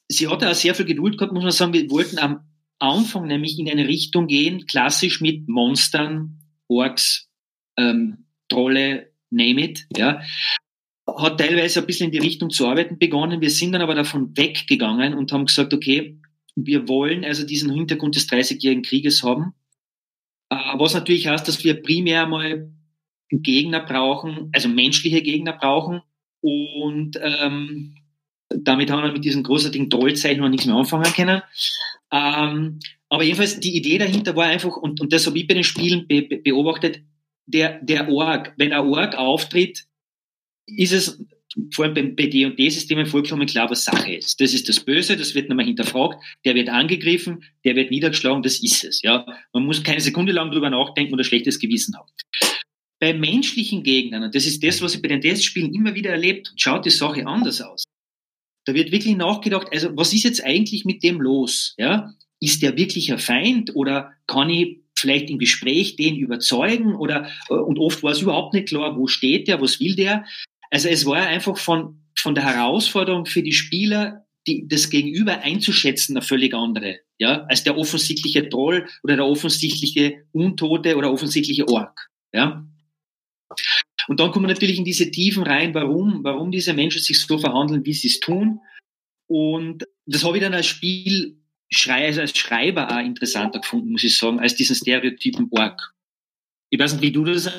Sie 0.08 0.28
hatte 0.28 0.48
auch 0.48 0.54
sehr 0.54 0.74
viel 0.74 0.86
Geduld 0.86 1.18
gehabt, 1.18 1.32
muss 1.32 1.42
man 1.42 1.52
sagen. 1.52 1.72
Wir 1.72 1.90
wollten 1.90 2.18
am 2.18 2.40
Anfang 2.78 3.26
nämlich 3.26 3.58
in 3.58 3.68
eine 3.68 3.86
Richtung 3.86 4.26
gehen, 4.26 4.66
klassisch 4.66 5.20
mit 5.20 5.48
Monstern, 5.48 6.38
Orks, 6.68 7.28
ähm, 7.76 8.26
Trolle, 8.48 9.09
name 9.30 9.62
it, 9.62 9.86
ja. 9.96 10.20
Hat 11.06 11.38
teilweise 11.38 11.80
ein 11.80 11.86
bisschen 11.86 12.06
in 12.06 12.12
die 12.12 12.26
Richtung 12.26 12.50
zu 12.50 12.68
arbeiten 12.68 12.98
begonnen. 12.98 13.40
Wir 13.40 13.50
sind 13.50 13.72
dann 13.72 13.82
aber 13.82 13.94
davon 13.94 14.36
weggegangen 14.36 15.14
und 15.14 15.32
haben 15.32 15.46
gesagt, 15.46 15.74
okay, 15.74 16.18
wir 16.56 16.88
wollen 16.88 17.24
also 17.24 17.44
diesen 17.44 17.72
Hintergrund 17.72 18.16
des 18.16 18.26
Dreißigjährigen 18.26 18.82
Krieges 18.82 19.22
haben. 19.22 19.54
Äh, 20.50 20.56
was 20.74 20.94
natürlich 20.94 21.26
heißt, 21.26 21.46
dass 21.48 21.64
wir 21.64 21.82
primär 21.82 22.26
mal 22.26 22.70
Gegner 23.30 23.80
brauchen, 23.80 24.50
also 24.52 24.68
menschliche 24.68 25.22
Gegner 25.22 25.52
brauchen. 25.52 26.02
Und 26.40 27.18
ähm, 27.22 27.96
damit 28.48 28.90
haben 28.90 29.02
wir 29.02 29.12
mit 29.12 29.24
diesem 29.24 29.42
großartigen 29.42 29.90
Trollzeichen 29.90 30.40
noch 30.40 30.48
nichts 30.48 30.66
mehr 30.66 30.74
anfangen 30.74 31.12
können. 31.12 31.42
Ähm, 32.12 32.80
aber 33.08 33.22
jedenfalls 33.22 33.60
die 33.60 33.76
Idee 33.76 33.98
dahinter 33.98 34.34
war 34.36 34.46
einfach, 34.46 34.76
und, 34.76 35.00
und 35.00 35.12
das 35.12 35.26
habe 35.26 35.38
ich 35.38 35.46
bei 35.46 35.54
den 35.54 35.64
Spielen 35.64 36.06
be 36.06 36.22
beobachtet, 36.22 37.02
der, 37.50 37.80
der 37.82 38.08
Org, 38.08 38.54
wenn 38.56 38.72
ein 38.72 38.86
Org 38.86 39.16
auftritt, 39.16 39.84
ist 40.66 40.92
es 40.92 41.22
vor 41.74 41.84
allem 41.84 42.14
bei 42.14 42.26
D&D-Systemen 42.26 43.06
vollkommen 43.06 43.46
klar, 43.46 43.68
was 43.70 43.84
Sache 43.84 44.14
ist. 44.14 44.40
Das 44.40 44.54
ist 44.54 44.68
das 44.68 44.80
Böse, 44.80 45.16
das 45.16 45.34
wird 45.34 45.48
nochmal 45.48 45.66
hinterfragt, 45.66 46.22
der 46.44 46.54
wird 46.54 46.68
angegriffen, 46.68 47.42
der 47.64 47.74
wird 47.74 47.90
niedergeschlagen, 47.90 48.42
das 48.42 48.62
ist 48.62 48.84
es. 48.84 49.02
Ja, 49.02 49.26
Man 49.52 49.64
muss 49.64 49.82
keine 49.82 50.00
Sekunde 50.00 50.30
lang 50.30 50.52
drüber 50.52 50.70
nachdenken 50.70 51.14
oder 51.14 51.24
schlechtes 51.24 51.58
Gewissen 51.58 51.96
haben 51.96 52.08
bei 53.00 53.14
menschlichen 53.14 53.82
Gegnern, 53.82 54.22
und 54.22 54.34
das 54.34 54.46
ist 54.46 54.62
das, 54.62 54.80
was 54.82 54.94
ich 54.94 55.02
bei 55.02 55.08
den 55.08 55.22
Testspielen 55.22 55.74
immer 55.74 55.94
wieder 55.94 56.10
erlebt, 56.10 56.52
schaut 56.56 56.84
die 56.84 56.90
Sache 56.90 57.26
anders 57.26 57.60
aus. 57.62 57.84
Da 58.66 58.74
wird 58.74 58.92
wirklich 58.92 59.16
nachgedacht, 59.16 59.68
also 59.72 59.96
was 59.96 60.12
ist 60.12 60.22
jetzt 60.22 60.44
eigentlich 60.44 60.84
mit 60.84 61.02
dem 61.02 61.20
los? 61.20 61.74
Ja? 61.78 62.14
Ist 62.40 62.62
der 62.62 62.76
wirklich 62.76 63.10
ein 63.10 63.18
Feind 63.18 63.74
oder 63.74 64.12
kann 64.26 64.50
ich 64.50 64.80
vielleicht 65.00 65.30
im 65.30 65.38
Gespräch 65.38 65.96
den 65.96 66.16
überzeugen 66.16 66.94
oder 66.94 67.30
äh, 67.48 67.54
und 67.54 67.78
oft 67.78 68.02
war 68.02 68.12
es 68.12 68.22
überhaupt 68.22 68.54
nicht 68.54 68.68
klar, 68.68 68.96
wo 68.96 69.06
steht 69.06 69.48
der, 69.48 69.60
was 69.60 69.80
will 69.80 69.96
der. 69.96 70.24
Also 70.70 70.88
es 70.88 71.06
war 71.06 71.26
einfach 71.26 71.56
von, 71.56 72.02
von 72.16 72.34
der 72.34 72.44
Herausforderung 72.44 73.26
für 73.26 73.42
die 73.42 73.52
Spieler, 73.52 74.26
die, 74.46 74.66
das 74.68 74.90
Gegenüber 74.90 75.40
einzuschätzen, 75.40 76.16
eine 76.16 76.24
völlig 76.24 76.54
andere, 76.54 77.00
ja, 77.18 77.44
als 77.44 77.64
der 77.64 77.76
offensichtliche 77.76 78.48
Troll 78.48 78.86
oder 79.02 79.16
der 79.16 79.26
offensichtliche 79.26 80.24
Untote 80.32 80.96
oder 80.96 81.12
offensichtliche 81.12 81.68
Ork, 81.68 82.08
ja. 82.32 82.66
Und 84.08 84.20
dann 84.20 84.30
kommen 84.30 84.44
wir 84.46 84.54
natürlich 84.54 84.78
in 84.78 84.84
diese 84.84 85.10
Tiefen 85.10 85.42
rein, 85.42 85.74
warum, 85.74 86.24
warum 86.24 86.50
diese 86.50 86.72
Menschen 86.72 87.02
sich 87.02 87.20
so 87.20 87.38
verhandeln, 87.38 87.84
wie 87.84 87.92
sie 87.92 88.08
es 88.08 88.20
tun. 88.20 88.60
Und 89.26 89.86
das 90.06 90.24
habe 90.24 90.38
ich 90.38 90.42
dann 90.42 90.54
als 90.54 90.66
Spielschreiber, 91.70 92.06
also 92.06 92.20
als 92.20 92.36
Schreiber 92.36 92.90
auch 92.90 93.04
interessanter 93.04 93.60
gefunden, 93.60 93.92
muss 93.92 94.04
ich 94.04 94.16
sagen, 94.18 94.40
als 94.40 94.54
diesen 94.54 94.76
Stereotypen 94.76 95.48
Org. 95.50 95.94
Ich 96.70 96.78
weiß 96.78 96.92
nicht, 96.94 97.02
wie 97.02 97.12
du 97.12 97.24
das 97.24 97.50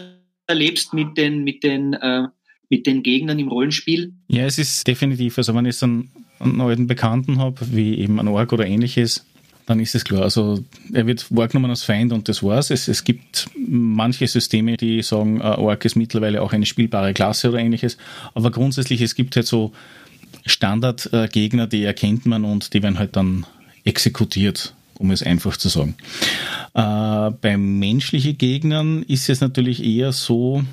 erlebst 0.48 0.94
mit 0.94 1.18
den, 1.18 1.44
mit 1.44 1.64
den, 1.64 1.94
äh, 1.94 2.28
mit 2.70 2.86
den 2.88 3.04
Gegnern 3.04 3.40
im 3.40 3.48
Rollenspiel. 3.48 4.14
Ja, 4.28 4.46
es 4.46 4.58
ist 4.58 4.88
definitiv, 4.88 5.38
also 5.38 5.56
wenn 5.56 5.66
ich 5.66 5.76
so 5.76 5.86
einen, 5.86 6.12
einen 6.40 6.62
alten 6.62 6.88
Bekannten 6.88 7.40
habe, 7.40 7.58
wie 7.72 7.96
eben 8.00 8.20
ein 8.20 8.28
Org 8.28 8.54
oder 8.54 8.66
ähnliches, 8.66 9.26
dann 9.66 9.80
ist 9.80 9.96
es 9.96 10.04
klar. 10.04 10.24
Also 10.24 10.64
er 10.92 11.08
wird 11.08 11.26
wahrgenommen 11.30 11.70
als 11.70 11.84
Feind 11.84 12.12
und 12.12 12.28
das 12.28 12.44
war's. 12.44 12.72
Es, 12.72 12.88
es 12.88 13.04
gibt 13.04 13.50
manche 13.56 14.28
Systeme, 14.28 14.76
die 14.76 15.02
sagen, 15.02 15.42
Ork 15.42 15.86
ist 15.86 15.96
mittlerweile 15.96 16.42
auch 16.42 16.52
eine 16.52 16.66
spielbare 16.66 17.14
Klasse 17.14 17.50
oder 17.50 17.60
ähnliches. 17.60 17.98
Aber 18.34 18.52
grundsätzlich, 18.52 19.02
es 19.02 19.16
gibt 19.16 19.36
halt 19.36 19.46
so 19.46 19.72
Standardgegner, 20.46 21.68
die 21.68 21.84
erkennt 21.84 22.26
man 22.26 22.44
und 22.44 22.74
die 22.74 22.82
werden 22.82 22.98
halt 22.98 23.16
dann 23.16 23.46
exekutiert. 23.84 24.74
um 25.02 25.12
es 25.12 25.24
einfach 25.24 25.58
zu 25.58 25.68
sagen. 25.68 25.96
Äh, 26.74 27.32
bei 27.42 27.58
menschlichen 27.58 28.38
Gegnern 28.38 29.04
ist 29.04 29.30
es 29.30 29.42
natürlich 29.42 29.84
eher 29.84 30.12
so, 30.12 30.64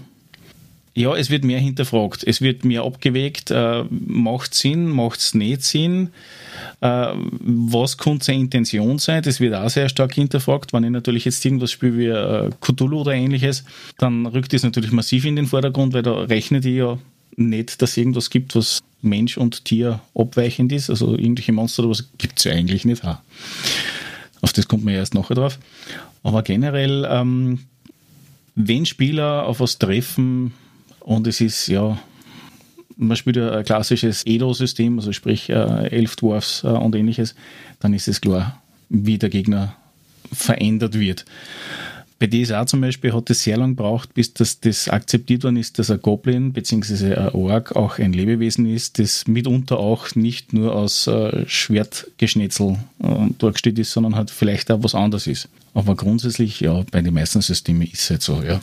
ja, 0.94 1.16
es 1.16 1.30
wird 1.30 1.44
mehr 1.44 1.60
hinterfragt, 1.60 2.24
es 2.24 2.40
wird 2.40 2.64
mehr 2.64 2.82
abgewegt, 2.82 3.50
äh, 3.50 3.84
macht 3.90 4.54
Sinn, 4.54 4.90
macht 4.90 5.20
es 5.20 5.34
nicht 5.34 5.62
Sinn, 5.62 6.10
äh, 6.80 7.08
was 7.14 7.96
könnte 7.96 8.26
seine 8.26 8.40
Intention 8.40 8.98
sein, 8.98 9.22
das 9.22 9.40
wird 9.40 9.54
auch 9.54 9.70
sehr 9.70 9.88
stark 9.88 10.12
hinterfragt. 10.14 10.72
Wenn 10.72 10.84
ich 10.84 10.90
natürlich 10.90 11.24
jetzt 11.24 11.44
irgendwas 11.44 11.72
spiele 11.72 11.96
wie 11.96 12.06
äh, 12.06 12.50
Cthulhu 12.60 13.00
oder 13.00 13.12
ähnliches, 13.12 13.64
dann 13.96 14.26
rückt 14.26 14.52
es 14.52 14.62
natürlich 14.62 14.92
massiv 14.92 15.24
in 15.24 15.36
den 15.36 15.46
Vordergrund, 15.46 15.94
weil 15.94 16.02
da 16.02 16.12
rechnet 16.12 16.64
ich 16.66 16.76
ja 16.76 16.98
nicht, 17.36 17.80
dass 17.82 17.90
es 17.90 17.96
irgendwas 17.96 18.30
gibt, 18.30 18.54
was 18.54 18.82
Mensch 19.00 19.38
und 19.38 19.64
Tier 19.64 20.00
abweichend 20.14 20.72
ist, 20.72 20.90
also 20.90 21.16
irgendwelche 21.16 21.52
Monster 21.52 21.82
oder 21.82 21.90
was 21.90 22.08
gibt 22.18 22.38
es 22.38 22.44
ja 22.44 22.52
eigentlich 22.52 22.84
nicht. 22.84 23.04
Auch. 23.04 23.18
Auf 24.40 24.52
das 24.52 24.68
kommt 24.68 24.84
man 24.84 24.94
erst 24.94 25.14
nachher 25.14 25.34
drauf. 25.34 25.58
Aber 26.22 26.42
generell, 26.42 27.06
ähm, 27.08 27.60
wenn 28.54 28.86
Spieler 28.86 29.46
auf 29.46 29.60
was 29.60 29.78
treffen 29.78 30.52
und 31.00 31.26
es 31.26 31.40
ist, 31.40 31.68
ja, 31.68 31.98
man 32.96 33.16
spielt 33.16 33.36
ja 33.36 33.52
ein 33.52 33.64
klassisches 33.64 34.26
Edo-System, 34.26 34.98
also 34.98 35.12
sprich 35.12 35.48
äh, 35.48 35.88
Elf 35.88 36.16
Dwarfs 36.16 36.64
äh, 36.64 36.68
und 36.68 36.94
ähnliches, 36.96 37.34
dann 37.78 37.94
ist 37.94 38.08
es 38.08 38.20
klar, 38.20 38.60
wie 38.88 39.18
der 39.18 39.28
Gegner 39.28 39.76
verändert 40.32 40.98
wird. 40.98 41.24
Bei 42.20 42.26
DSA 42.26 42.66
zum 42.66 42.80
Beispiel 42.80 43.12
hat 43.12 43.30
es 43.30 43.44
sehr 43.44 43.56
lange 43.56 43.76
gebraucht, 43.76 44.12
bis 44.12 44.34
das, 44.34 44.58
das 44.58 44.88
akzeptiert 44.88 45.44
worden 45.44 45.56
ist, 45.56 45.78
dass 45.78 45.88
ein 45.90 46.02
Goblin 46.02 46.52
bzw. 46.52 47.14
ein 47.14 47.28
Ork 47.28 47.76
auch 47.76 47.98
ein 47.98 48.12
Lebewesen 48.12 48.66
ist, 48.66 48.98
das 48.98 49.28
mitunter 49.28 49.78
auch 49.78 50.16
nicht 50.16 50.52
nur 50.52 50.74
aus 50.74 51.06
äh, 51.06 51.44
Schwertgeschnetzel 51.46 52.78
äh, 53.00 53.26
dargestellt 53.38 53.78
ist, 53.78 53.92
sondern 53.92 54.16
halt 54.16 54.30
vielleicht 54.30 54.70
auch 54.72 54.82
was 54.82 54.96
anderes 54.96 55.28
ist. 55.28 55.48
Aber 55.74 55.94
grundsätzlich, 55.94 56.58
ja, 56.58 56.84
bei 56.90 57.02
den 57.02 57.14
meisten 57.14 57.40
Systemen 57.40 57.82
ist 57.82 58.02
es 58.02 58.10
halt 58.10 58.22
so, 58.22 58.42
ja. 58.42 58.60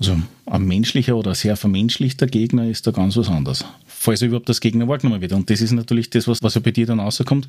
Also 0.00 0.20
ein 0.46 0.64
menschlicher 0.66 1.16
oder 1.16 1.34
sehr 1.36 1.56
vermenschlichter 1.56 2.26
Gegner 2.26 2.68
ist 2.68 2.86
da 2.86 2.90
ganz 2.90 3.16
was 3.16 3.28
anderes. 3.28 3.64
Falls 3.86 4.22
überhaupt 4.22 4.48
das 4.48 4.60
Gegner 4.60 4.88
wahrgenommen 4.88 5.22
wird. 5.22 5.32
Und 5.32 5.48
das 5.48 5.60
ist 5.60 5.70
natürlich 5.70 6.10
das, 6.10 6.28
was, 6.28 6.42
was 6.42 6.60
bei 6.60 6.70
dir 6.72 6.84
dann 6.84 7.00
rauskommt 7.00 7.48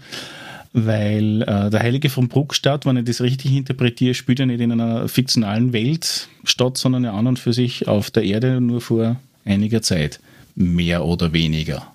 weil 0.73 1.41
äh, 1.43 1.69
der 1.69 1.81
Heilige 1.81 2.09
von 2.09 2.27
Bruckstadt, 2.27 2.85
wenn 2.85 2.97
ich 2.97 3.05
das 3.05 3.21
richtig 3.21 3.53
interpretiere, 3.53 4.13
spielt 4.13 4.39
ja 4.39 4.45
nicht 4.45 4.59
in 4.59 4.71
einer 4.71 5.07
fiktionalen 5.07 5.73
Welt 5.73 6.29
statt, 6.43 6.77
sondern 6.77 7.03
ja 7.03 7.13
an 7.13 7.27
und 7.27 7.39
für 7.39 7.53
sich 7.53 7.87
auf 7.87 8.11
der 8.11 8.23
Erde 8.23 8.61
nur 8.61 8.81
vor 8.81 9.19
einiger 9.45 9.81
Zeit. 9.81 10.19
Mehr 10.55 11.05
oder 11.05 11.33
weniger. 11.33 11.93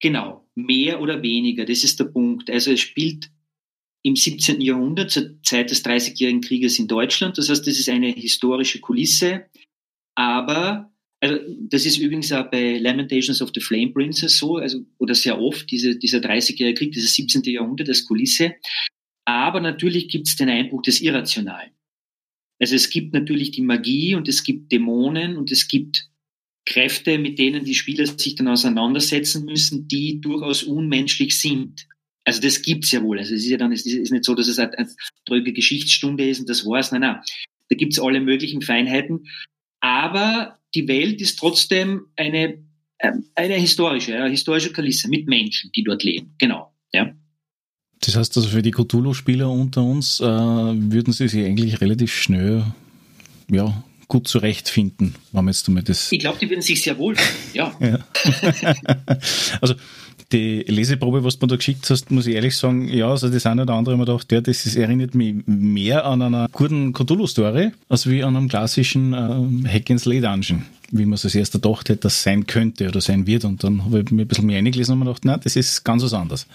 Genau, 0.00 0.44
mehr 0.54 1.00
oder 1.00 1.22
weniger, 1.22 1.64
das 1.64 1.84
ist 1.84 2.00
der 2.00 2.04
Punkt. 2.04 2.50
Also 2.50 2.72
es 2.72 2.80
spielt 2.80 3.30
im 4.02 4.14
17. 4.14 4.60
Jahrhundert, 4.60 5.10
zur 5.10 5.42
Zeit 5.42 5.70
des 5.70 5.82
Dreißigjährigen 5.82 6.40
Krieges 6.40 6.78
in 6.78 6.86
Deutschland. 6.86 7.38
Das 7.38 7.48
heißt, 7.48 7.66
das 7.66 7.78
ist 7.78 7.88
eine 7.88 8.08
historische 8.08 8.80
Kulisse, 8.80 9.46
aber 10.14 10.90
also 11.20 11.38
das 11.70 11.86
ist 11.86 11.98
übrigens 11.98 12.30
auch 12.32 12.50
bei 12.50 12.78
Lamentations 12.78 13.40
of 13.40 13.50
the 13.54 13.60
Flame 13.60 13.92
Princess 13.92 14.36
so, 14.36 14.56
also 14.56 14.84
oder 14.98 15.14
sehr 15.14 15.40
oft 15.40 15.70
diese, 15.70 15.96
dieser 15.96 16.18
30-jährige 16.18 16.78
Krieg, 16.78 16.92
dieses 16.92 17.14
17. 17.14 17.42
Jahrhundert 17.44 17.88
als 17.88 18.04
Kulisse. 18.04 18.54
Aber 19.24 19.60
natürlich 19.60 20.08
gibt 20.08 20.28
es 20.28 20.36
den 20.36 20.48
Einbruch 20.48 20.82
des 20.82 21.00
Irrationalen. 21.00 21.72
Also 22.60 22.74
es 22.74 22.90
gibt 22.90 23.12
natürlich 23.12 23.50
die 23.50 23.62
Magie 23.62 24.14
und 24.14 24.28
es 24.28 24.42
gibt 24.42 24.72
Dämonen 24.72 25.36
und 25.36 25.50
es 25.50 25.68
gibt 25.68 26.08
Kräfte, 26.64 27.18
mit 27.18 27.38
denen 27.38 27.64
die 27.64 27.74
Spieler 27.74 28.06
sich 28.06 28.34
dann 28.34 28.48
auseinandersetzen 28.48 29.44
müssen, 29.44 29.88
die 29.88 30.20
durchaus 30.20 30.64
unmenschlich 30.64 31.38
sind. 31.38 31.86
Also 32.24 32.40
das 32.40 32.62
gibt's 32.62 32.90
ja 32.90 33.02
wohl. 33.02 33.18
Also 33.18 33.34
es 33.34 33.44
ist 33.44 33.50
ja 33.50 33.56
dann, 33.56 33.72
es 33.72 33.86
ist 33.86 34.10
nicht 34.10 34.24
so, 34.24 34.34
dass 34.34 34.48
es 34.48 34.58
eine, 34.58 34.76
eine 34.76 34.90
dröge 35.26 35.52
Geschichtsstunde 35.52 36.28
ist 36.28 36.40
und 36.40 36.48
das 36.48 36.66
war's. 36.66 36.90
Nein, 36.92 37.02
nein. 37.02 37.20
Da 37.68 37.76
gibt's 37.76 38.00
alle 38.00 38.20
möglichen 38.20 38.62
Feinheiten. 38.62 39.28
Aber 39.80 40.58
die 40.74 40.88
Welt 40.88 41.20
ist 41.20 41.38
trotzdem 41.38 42.06
eine, 42.16 42.58
ähm, 42.98 43.24
eine 43.34 43.54
historische, 43.54 44.16
eine 44.16 44.30
historische 44.30 44.72
Kulisse 44.72 45.08
mit 45.08 45.26
Menschen, 45.26 45.70
die 45.74 45.84
dort 45.84 46.02
leben. 46.02 46.34
Genau. 46.38 46.72
Ja. 46.92 47.14
Das 48.00 48.16
heißt 48.16 48.36
also 48.36 48.48
für 48.48 48.62
die 48.62 48.70
Cthulhu-Spieler 48.70 49.50
unter 49.50 49.82
uns 49.82 50.20
äh, 50.20 50.24
würden 50.24 51.12
sie 51.12 51.28
sich 51.28 51.44
eigentlich 51.44 51.80
relativ 51.80 52.14
schnell 52.14 52.64
ja, 53.50 53.82
gut 54.08 54.28
zurechtfinden, 54.28 55.14
wenn 55.32 55.44
man 55.44 55.52
jetzt 55.52 55.66
einmal 55.68 55.82
das. 55.82 56.12
Ich 56.12 56.18
glaube, 56.18 56.38
die 56.38 56.48
würden 56.48 56.62
sich 56.62 56.82
sehr 56.82 56.98
wohl, 56.98 57.16
ja. 57.54 57.74
ja. 57.80 57.98
also 59.60 59.74
die 60.32 60.64
Leseprobe, 60.66 61.22
was 61.24 61.38
du 61.38 61.46
da 61.46 61.56
geschickt 61.56 61.88
hast, 61.88 62.10
muss 62.10 62.26
ich 62.26 62.34
ehrlich 62.34 62.56
sagen, 62.56 62.88
ja, 62.88 63.10
also 63.10 63.28
das 63.28 63.46
eine 63.46 63.62
oder 63.62 63.74
andere 63.74 63.96
wir 63.96 64.04
gedacht, 64.04 64.30
ja, 64.32 64.40
das 64.40 64.66
ist, 64.66 64.76
erinnert 64.76 65.14
mich 65.14 65.36
mehr 65.46 66.04
an 66.04 66.22
einer 66.22 66.48
guten 66.52 66.92
Cthulhu-Story, 66.92 67.72
als 67.88 68.08
wie 68.08 68.22
an 68.24 68.36
einem 68.36 68.48
klassischen 68.48 69.12
äh, 69.12 69.68
Hack-and-Slay-Dungeon, 69.68 70.64
wie 70.90 71.04
man 71.04 71.14
es 71.14 71.24
als 71.24 71.34
erster 71.34 71.60
gedacht 71.60 71.88
hätte, 71.88 72.02
das 72.02 72.22
sein 72.22 72.46
könnte 72.46 72.88
oder 72.88 73.00
sein 73.00 73.26
wird. 73.26 73.44
Und 73.44 73.62
dann 73.62 73.84
habe 73.84 74.00
ich 74.00 74.10
mir 74.10 74.22
ein 74.22 74.28
bisschen 74.28 74.46
mehr 74.46 74.58
eingelesen 74.58 74.94
und 74.94 74.98
mir 75.00 75.04
gedacht, 75.06 75.24
nein, 75.24 75.40
das 75.42 75.56
ist 75.56 75.84
ganz 75.84 76.02
was 76.02 76.12
anderes. 76.12 76.48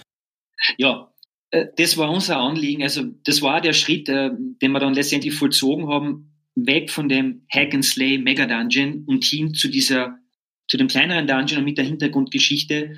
Ja, 0.76 1.10
äh, 1.50 1.66
das 1.76 1.96
war 1.96 2.10
unser 2.10 2.38
Anliegen. 2.38 2.82
Also 2.82 3.04
das 3.24 3.40
war 3.40 3.60
der 3.60 3.72
Schritt, 3.72 4.08
äh, 4.08 4.30
den 4.60 4.72
wir 4.72 4.80
dann 4.80 4.94
letztendlich 4.94 5.34
vollzogen 5.34 5.88
haben, 5.88 6.32
weg 6.54 6.90
von 6.90 7.08
dem 7.08 7.46
Hack 7.48 7.72
and 7.72 7.84
Slay 7.84 8.18
Mega 8.18 8.46
Dungeon 8.46 9.04
und 9.06 9.24
hin 9.24 9.54
zu 9.54 9.68
dieser 9.68 10.18
zu 10.68 10.76
dem 10.76 10.88
kleineren 10.88 11.26
Dungeon 11.26 11.64
mit 11.64 11.76
der 11.76 11.84
Hintergrundgeschichte 11.84 12.96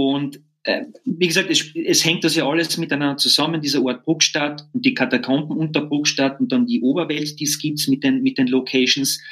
und 0.00 0.40
äh, 0.62 0.84
wie 1.04 1.26
gesagt, 1.26 1.50
es, 1.50 1.74
es, 1.74 2.04
hängt 2.04 2.24
das 2.24 2.34
ja 2.34 2.48
alles 2.48 2.78
miteinander 2.78 3.18
zusammen, 3.18 3.60
dieser 3.60 3.82
Ort 3.82 4.04
Bruckstadt 4.04 4.66
und 4.72 4.84
die 4.86 4.94
Katakomben 4.94 5.56
unter 5.56 5.82
Bruckstadt 5.82 6.40
und 6.40 6.50
dann 6.52 6.66
die 6.66 6.80
Oberwelt, 6.80 7.38
die 7.38 7.44
es 7.44 7.58
gibt 7.58 7.86
mit 7.88 8.02
den, 8.02 8.22
mit 8.22 8.38
den 8.38 8.46
Locations, 8.46 9.22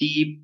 die 0.00 0.42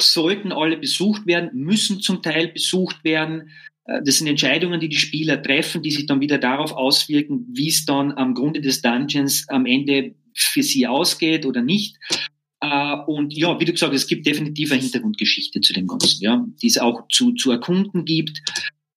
sollten 0.00 0.52
alle 0.52 0.76
besucht 0.76 1.26
werden, 1.26 1.50
müssen 1.52 2.00
zum 2.00 2.22
Teil 2.22 2.48
besucht 2.48 3.02
werden. 3.02 3.50
Äh, 3.84 4.00
das 4.04 4.18
sind 4.18 4.28
Entscheidungen, 4.28 4.78
die 4.78 4.88
die 4.88 4.96
Spieler 4.96 5.42
treffen, 5.42 5.82
die 5.82 5.90
sich 5.90 6.06
dann 6.06 6.20
wieder 6.20 6.38
darauf 6.38 6.70
auswirken, 6.72 7.46
wie 7.52 7.68
es 7.68 7.84
dann 7.84 8.12
am 8.12 8.34
Grunde 8.34 8.60
des 8.60 8.80
Dungeons 8.80 9.48
am 9.48 9.66
Ende 9.66 10.14
für 10.34 10.62
sie 10.62 10.86
ausgeht 10.86 11.44
oder 11.44 11.62
nicht. 11.62 11.96
Äh, 12.60 12.96
und 13.06 13.32
ja, 13.34 13.58
wie 13.58 13.64
du 13.64 13.72
gesagt 13.72 13.92
hast, 13.92 14.02
es 14.02 14.08
gibt 14.08 14.24
definitiv 14.24 14.70
eine 14.70 14.80
Hintergrundgeschichte 14.80 15.60
zu 15.60 15.72
dem 15.72 15.88
Ganzen, 15.88 16.22
ja, 16.22 16.46
die 16.62 16.68
es 16.68 16.78
auch 16.78 17.08
zu, 17.08 17.32
zu 17.32 17.50
erkunden 17.50 18.04
gibt. 18.04 18.40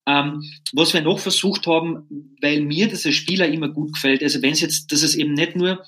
Ähm, 0.06 0.44
was 0.74 0.94
wir 0.94 1.02
noch 1.02 1.20
versucht 1.20 1.66
haben, 1.66 2.36
weil 2.42 2.62
mir 2.62 2.90
das 2.90 3.06
als 3.06 3.16
Spieler 3.16 3.48
immer 3.48 3.70
gut 3.70 3.94
gefällt, 3.94 4.22
also 4.22 4.42
wenn 4.42 4.52
es 4.52 4.62
jetzt, 4.62 4.92
dass 4.92 5.02
es 5.02 5.16
eben 5.16 5.34
nicht 5.34 5.56
nur 5.56 5.84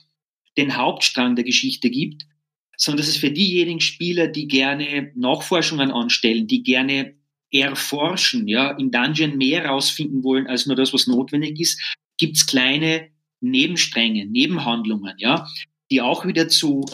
den 0.57 0.77
Hauptstrang 0.77 1.35
der 1.35 1.43
Geschichte 1.43 1.89
gibt, 1.89 2.25
sondern 2.77 2.99
dass 2.99 3.09
es 3.09 3.17
für 3.17 3.31
diejenigen 3.31 3.81
Spieler, 3.81 4.27
die 4.27 4.47
gerne 4.47 5.11
Nachforschungen 5.15 5.91
anstellen, 5.91 6.47
die 6.47 6.63
gerne 6.63 7.15
erforschen, 7.51 8.47
ja, 8.47 8.71
im 8.71 8.91
Dungeon 8.91 9.37
mehr 9.37 9.65
rausfinden 9.65 10.23
wollen 10.23 10.47
als 10.47 10.65
nur 10.65 10.75
das, 10.75 10.93
was 10.93 11.07
notwendig 11.07 11.59
ist, 11.59 11.81
gibt's 12.17 12.45
kleine 12.45 13.09
Nebenstränge, 13.41 14.25
Nebenhandlungen, 14.25 15.15
ja, 15.17 15.47
die 15.91 16.01
auch 16.01 16.25
wieder 16.25 16.47
zu 16.47 16.85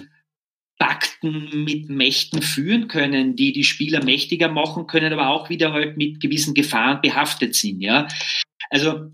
Pakten 0.82 1.63
mit 1.63 1.89
Mächten 1.89 2.41
führen 2.41 2.88
können, 2.88 3.36
die 3.36 3.54
die 3.54 3.63
Spieler 3.63 4.04
mächtiger 4.04 4.50
machen 4.50 4.88
können, 4.88 5.13
aber 5.13 5.30
auch 5.30 5.48
wieder 5.48 5.74
halt 5.74 5.96
mit 5.96 6.20
gewissen 6.20 6.56
Gefahren 6.56 7.02
behaftet 7.04 7.54
sind. 7.54 7.82
Ja, 7.82 8.08
also 8.72 9.12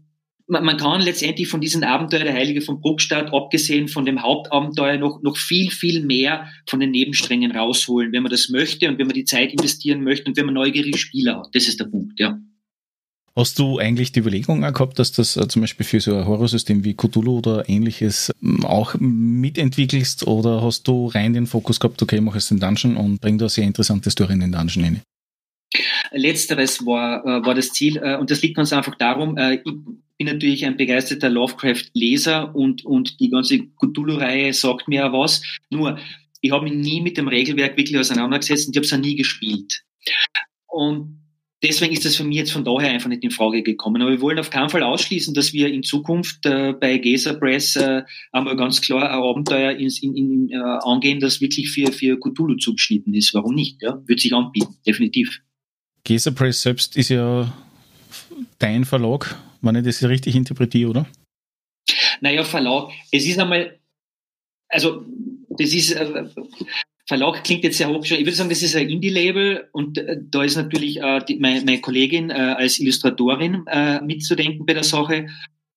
man, 0.47 0.77
kann 0.77 1.01
letztendlich 1.01 1.49
von 1.49 1.59
diesen 1.59 1.83
Abenteuer 1.83 2.23
der 2.23 2.33
Heilige 2.33 2.61
von 2.61 2.79
Bruckstadt, 2.79 3.33
abgesehen 3.33 3.89
von 3.89 4.05
dem 4.05 4.23
Hauptabenteuer, 4.23 4.97
noch, 4.97 5.21
noch 5.21 5.35
viel, 5.35 5.69
viel 5.69 6.05
mehr 6.05 6.47
von 6.69 6.79
den 6.79 6.91
Nebensträngen 6.91 7.51
rausholen, 7.51 8.13
wenn 8.13 8.23
man 8.23 8.31
das 8.31 8.47
möchte 8.47 8.87
und 8.87 8.97
wenn 8.97 9.07
man 9.07 9.15
die 9.15 9.25
Zeit 9.25 9.51
investieren 9.51 10.05
möchte 10.05 10.29
und 10.29 10.37
wenn 10.37 10.45
man 10.45 10.55
neugierige 10.55 10.97
Spieler 10.97 11.39
hat. 11.39 11.49
Das 11.51 11.67
ist 11.67 11.81
der 11.81 11.85
Punkt, 11.85 12.17
ja. 12.17 12.39
Hast 13.37 13.59
du 13.59 13.77
eigentlich 13.77 14.11
die 14.11 14.21
Überlegung 14.21 14.61
gehabt, 14.61 14.97
dass 14.97 15.11
das 15.11 15.37
äh, 15.37 15.47
zum 15.47 15.61
Beispiel 15.61 15.85
für 15.85 15.99
so 15.99 16.15
ein 16.15 16.25
Horrorsystem 16.25 16.83
wie 16.83 16.95
Cthulhu 16.95 17.37
oder 17.37 17.69
ähnliches 17.69 18.31
ähm, 18.41 18.65
auch 18.65 18.95
mitentwickelst 18.97 20.25
oder 20.25 20.63
hast 20.63 20.87
du 20.87 21.05
rein 21.05 21.33
den 21.33 21.45
Fokus 21.45 21.79
gehabt, 21.79 22.01
okay, 22.01 22.19
mach 22.19 22.35
es 22.35 22.47
den 22.47 22.59
Dungeon 22.59 22.97
und 22.97 23.21
bring 23.21 23.37
da 23.37 23.47
sehr 23.47 23.65
interessante 23.65 24.09
Story 24.09 24.33
in 24.33 24.39
den 24.39 24.53
Dungeon 24.53 24.83
rein? 24.83 25.01
Letzteres 26.13 26.83
war, 26.83 27.23
äh, 27.27 27.45
war 27.45 27.53
das 27.53 27.73
Ziel 27.73 27.97
äh, 27.97 28.17
und 28.17 28.31
das 28.31 28.41
liegt 28.41 28.55
ganz 28.55 28.73
einfach 28.73 28.95
darum, 28.95 29.37
ich 29.37 29.63
bin 29.63 30.33
natürlich 30.33 30.65
ein 30.65 30.75
begeisterter 30.75 31.29
Lovecraft-Leser 31.29 32.55
und, 32.55 32.85
und 32.85 33.19
die 33.19 33.29
ganze 33.29 33.59
Cthulhu-Reihe 33.79 34.51
sagt 34.51 34.87
mir 34.87 35.05
auch 35.05 35.13
was. 35.13 35.43
Nur, 35.69 35.99
ich 36.41 36.51
habe 36.51 36.63
mich 36.63 36.73
nie 36.73 37.01
mit 37.01 37.17
dem 37.17 37.27
Regelwerk 37.27 37.77
wirklich 37.77 37.99
auseinandergesetzt 37.99 38.65
und 38.65 38.75
ich 38.75 38.77
habe 38.79 38.85
es 38.87 38.93
auch 38.93 38.97
nie 38.97 39.15
gespielt. 39.15 39.83
Und 40.65 41.26
deswegen 41.63 41.93
ist 41.93 42.05
das 42.05 42.15
für 42.15 42.23
mich 42.23 42.37
jetzt 42.37 42.51
von 42.51 42.63
daher 42.63 42.91
einfach 42.91 43.09
nicht 43.09 43.23
in 43.23 43.31
Frage 43.31 43.63
gekommen. 43.63 44.01
Aber 44.01 44.11
wir 44.11 44.21
wollen 44.21 44.39
auf 44.39 44.49
keinen 44.49 44.69
Fall 44.69 44.83
ausschließen, 44.83 45.33
dass 45.33 45.53
wir 45.53 45.71
in 45.71 45.83
Zukunft 45.83 46.45
äh, 46.45 46.73
bei 46.73 46.97
Gesa 46.97 47.33
Press 47.33 47.75
äh, 47.75 48.03
einmal 48.31 48.55
ganz 48.55 48.81
klar 48.81 49.09
ein 49.09 49.19
Abenteuer 49.21 49.71
in, 49.71 49.89
in, 50.01 50.15
in, 50.15 50.49
äh, 50.51 50.57
angehen, 50.57 51.19
das 51.19 51.41
wirklich 51.41 51.71
für, 51.71 51.91
für 51.91 52.19
Cthulhu 52.19 52.55
zugeschnitten 52.55 53.13
ist. 53.13 53.33
Warum 53.33 53.55
nicht? 53.55 53.81
Ja? 53.81 54.01
Wird 54.05 54.19
sich 54.19 54.33
anbieten, 54.33 54.75
definitiv. 54.85 55.41
Gesa 56.03 56.31
Press 56.31 56.61
selbst 56.61 56.95
ist 56.95 57.09
ja 57.09 57.51
dein 58.59 58.85
Verlag, 58.85 59.35
wenn 59.61 59.75
ich 59.75 59.83
das 59.83 60.03
richtig 60.03 60.35
interpretiere, 60.35 60.89
oder? 60.89 61.05
Naja, 62.21 62.43
Verlag, 62.43 62.91
es 63.11 63.25
ist 63.25 63.39
einmal, 63.39 63.79
also 64.69 65.05
das 65.49 65.73
ist, 65.73 65.91
äh, 65.91 66.25
Verlag 67.07 67.41
klingt 67.45 67.63
jetzt 67.63 67.77
sehr 67.77 67.89
hoch. 67.89 68.03
Ich 68.03 68.11
würde 68.11 68.33
sagen, 68.33 68.49
das 68.49 68.61
ist 68.61 68.75
ein 68.75 68.89
Indie-Label 68.89 69.69
und 69.71 69.97
äh, 69.97 70.17
da 70.29 70.43
ist 70.43 70.57
natürlich 70.57 71.01
äh, 71.01 71.21
die, 71.27 71.37
meine, 71.37 71.63
meine, 71.63 71.79
Kollegin 71.79 72.29
äh, 72.29 72.33
als 72.33 72.79
Illustratorin 72.79 73.63
äh, 73.67 74.01
mitzudenken 74.01 74.65
bei 74.65 74.73
der 74.73 74.83
Sache. 74.83 75.27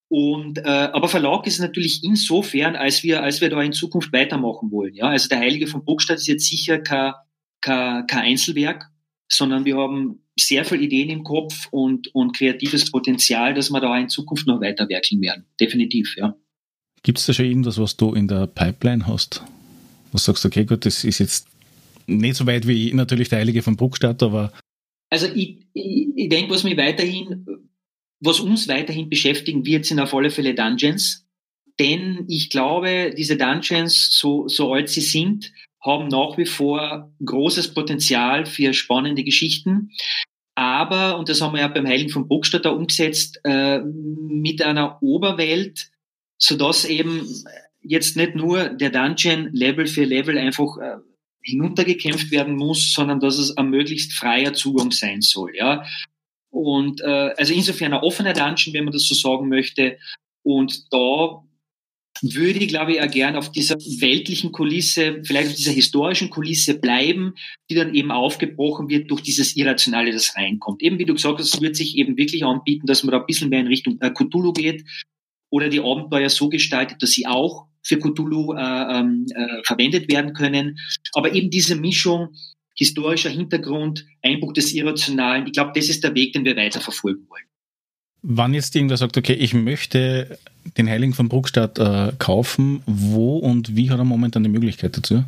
Und 0.09 0.59
äh, 0.59 0.63
aber 0.63 1.09
Verlag 1.09 1.47
ist 1.47 1.61
natürlich 1.61 2.03
insofern, 2.03 2.75
als 2.75 3.05
wir, 3.05 3.23
als 3.23 3.41
wir 3.41 3.49
da 3.49 3.63
in 3.63 3.73
Zukunft 3.73 4.13
weitermachen 4.13 4.73
wollen. 4.73 4.93
Ja, 4.95 5.05
also 5.05 5.29
der 5.29 5.39
Heilige 5.39 5.69
von 5.69 5.85
Burgstadt 5.85 6.17
ist 6.17 6.27
jetzt 6.27 6.49
sicher 6.49 6.81
kein, 6.81 7.13
kein, 7.61 8.09
kein 8.09 8.23
Einzelwerk, 8.23 8.91
sondern 9.29 9.65
wir 9.65 9.77
haben 9.77 10.25
sehr 10.37 10.65
viele 10.65 10.83
Ideen 10.83 11.11
im 11.11 11.23
Kopf 11.23 11.69
und, 11.71 12.13
und 12.13 12.37
kreatives 12.37 12.91
Potenzial, 12.91 13.55
dass 13.55 13.71
wir 13.71 13.81
da 13.81 13.97
in 13.97 14.09
Zukunft 14.09 14.49
noch 14.49 14.61
weiterwerkeln 14.61 15.23
werden. 15.23 15.47
Definitiv, 15.61 16.17
ja. 16.17 16.35
Gibt 17.05 17.19
es 17.19 17.27
da 17.27 17.33
schon 17.33 17.47
irgendwas, 17.47 17.79
was 17.79 17.97
du 17.97 18.15
in 18.15 18.27
der 18.27 18.49
Pipeline 18.49 19.07
hast? 19.07 19.45
Sagst 20.15 20.45
du, 20.45 20.49
okay, 20.49 20.65
gut, 20.65 20.85
das 20.87 21.05
ist 21.05 21.19
jetzt 21.19 21.49
nicht 22.07 22.37
so 22.37 22.47
weit 22.47 22.67
wie 22.67 22.93
natürlich 22.93 23.29
der 23.29 23.39
Heilige 23.39 23.63
von 23.63 23.77
Bruckstadt, 23.77 24.23
aber. 24.23 24.53
Also 25.11 25.27
ich, 25.27 25.59
ich, 25.73 26.09
ich 26.17 26.29
denke, 26.29 26.53
was 26.53 26.65
mich 26.65 26.77
weiterhin, 26.77 27.47
was 28.21 28.41
uns 28.41 28.69
weiterhin 28.69 29.09
beschäftigen 29.09 29.65
wird, 29.65 29.87
sind 29.87 30.01
auf 30.01 30.15
alle 30.15 30.31
Fälle 30.31 30.55
Dungeons. 30.55 31.27
Denn 31.79 32.27
ich 32.29 32.51
glaube, 32.51 33.15
diese 33.17 33.37
Dungeons, 33.37 34.11
so, 34.13 34.49
so 34.49 34.73
alt 34.73 34.91
sie 34.91 35.01
sind, 35.01 35.53
haben 35.83 36.09
nach 36.09 36.37
wie 36.37 36.47
vor 36.47 37.11
großes 37.25 37.73
Potenzial 37.73 38.45
für 38.45 38.75
spannende 38.75 39.25
Geschichten. 39.25 39.91
Aber, 40.55 41.19
und 41.19 41.31
das 41.31 41.41
haben 41.41 41.55
wir 41.55 41.63
ja 41.63 41.69
beim 41.69 41.87
Heiligen 41.87 42.11
von 42.11 42.29
Bruckstadt 42.29 42.67
da 42.67 42.71
umgesetzt, 42.71 43.41
äh, 43.45 43.81
mit 43.81 44.61
einer 44.61 45.03
Oberwelt, 45.03 45.91
sodass 46.37 46.85
eben 46.85 47.27
jetzt 47.83 48.17
nicht 48.17 48.35
nur 48.35 48.69
der 48.69 48.91
Dungeon 48.91 49.51
Level 49.53 49.87
für 49.87 50.05
Level 50.05 50.39
einfach 50.39 50.77
äh, 50.79 50.97
hinuntergekämpft 51.43 52.31
werden 52.31 52.57
muss, 52.57 52.93
sondern 52.93 53.21
dass 53.21 53.39
es 53.39 53.57
ein 53.57 53.71
möglichst 53.71 54.13
freier 54.13 54.53
Zugang 54.53 54.91
sein 54.91 55.23
soll. 55.23 55.55
Ja? 55.57 55.85
Und 56.51 57.01
äh, 57.01 57.35
also 57.37 57.55
insofern 57.55 57.95
ein 57.95 58.01
offener 58.01 58.33
Dungeon, 58.33 58.75
wenn 58.75 58.85
man 58.85 58.93
das 58.93 59.07
so 59.07 59.15
sagen 59.15 59.49
möchte. 59.49 59.99
Und 60.43 60.93
da 60.93 61.43
würde 62.23 62.59
ich, 62.59 62.69
glaube 62.69 62.93
ich, 62.93 63.01
auch 63.01 63.11
gern 63.11 63.37
auf 63.37 63.51
dieser 63.51 63.77
weltlichen 63.77 64.53
Kulisse, 64.53 65.23
vielleicht 65.25 65.51
auf 65.51 65.57
dieser 65.57 65.73
historischen 65.73 66.29
Kulisse 66.29 66.79
bleiben, 66.79 67.35
die 67.71 67.75
dann 67.75 67.95
eben 67.95 68.11
aufgebrochen 68.11 68.89
wird 68.89 69.11
durch 69.11 69.23
dieses 69.23 69.57
Irrationale, 69.57 70.13
das 70.13 70.37
reinkommt. 70.37 70.83
Eben 70.83 70.99
wie 70.99 71.07
du 71.07 71.15
gesagt 71.15 71.39
hast, 71.39 71.55
es 71.55 71.61
wird 71.61 71.77
sich 71.77 71.97
eben 71.97 72.17
wirklich 72.17 72.45
anbieten, 72.45 72.87
dass 72.87 73.05
man 73.05 73.13
da 73.13 73.21
ein 73.21 73.27
bisschen 73.27 73.49
mehr 73.49 73.61
in 73.61 73.69
Richtung 73.69 73.99
äh, 74.01 74.11
Cthulhu 74.11 74.53
geht 74.53 74.85
oder 75.51 75.69
die 75.69 75.81
Abenteuer 75.81 76.29
so 76.29 76.49
gestaltet, 76.49 77.03
dass 77.03 77.13
sie 77.13 77.27
auch 77.27 77.70
für 77.83 77.99
Cthulhu 77.99 78.55
äh, 78.55 78.61
ähm, 78.61 79.27
äh, 79.35 79.63
verwendet 79.65 80.11
werden 80.11 80.33
können. 80.33 80.79
Aber 81.13 81.35
eben 81.35 81.51
diese 81.51 81.77
Mischung 81.77 82.31
historischer 82.75 83.29
Hintergrund, 83.31 84.07
Einbruch 84.23 84.55
des 84.55 84.73
Irrationalen, 84.73 85.47
ich 85.47 85.53
glaube, 85.53 85.73
das 85.75 85.89
ist 85.89 86.03
der 86.03 86.15
Weg, 86.15 86.33
den 86.33 86.45
wir 86.45 86.57
weiter 86.57 86.81
verfolgen 86.81 87.27
wollen. 87.29 87.45
Wann 88.23 88.55
jetzt 88.55 88.77
irgendwer 88.77 88.97
sagt, 88.97 89.17
okay, 89.17 89.35
ich 89.35 89.55
möchte 89.55 90.39
den 90.77 90.89
Heiligen 90.89 91.15
von 91.15 91.29
Bruckstadt 91.29 91.79
äh, 91.79 92.13
kaufen, 92.19 92.83
wo 92.87 93.39
und 93.39 93.77
wie 93.77 93.91
hat 93.91 93.99
er 93.99 94.05
momentan 94.05 94.45
die 94.45 94.51
Möglichkeit 94.51 94.97
dazu? 94.97 95.25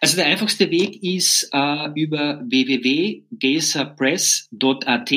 Also 0.00 0.16
der 0.16 0.26
einfachste 0.26 0.70
Weg 0.70 1.02
ist 1.02 1.50
äh, 1.52 1.88
über 1.94 2.42
www.gesapress.at. 2.46 5.12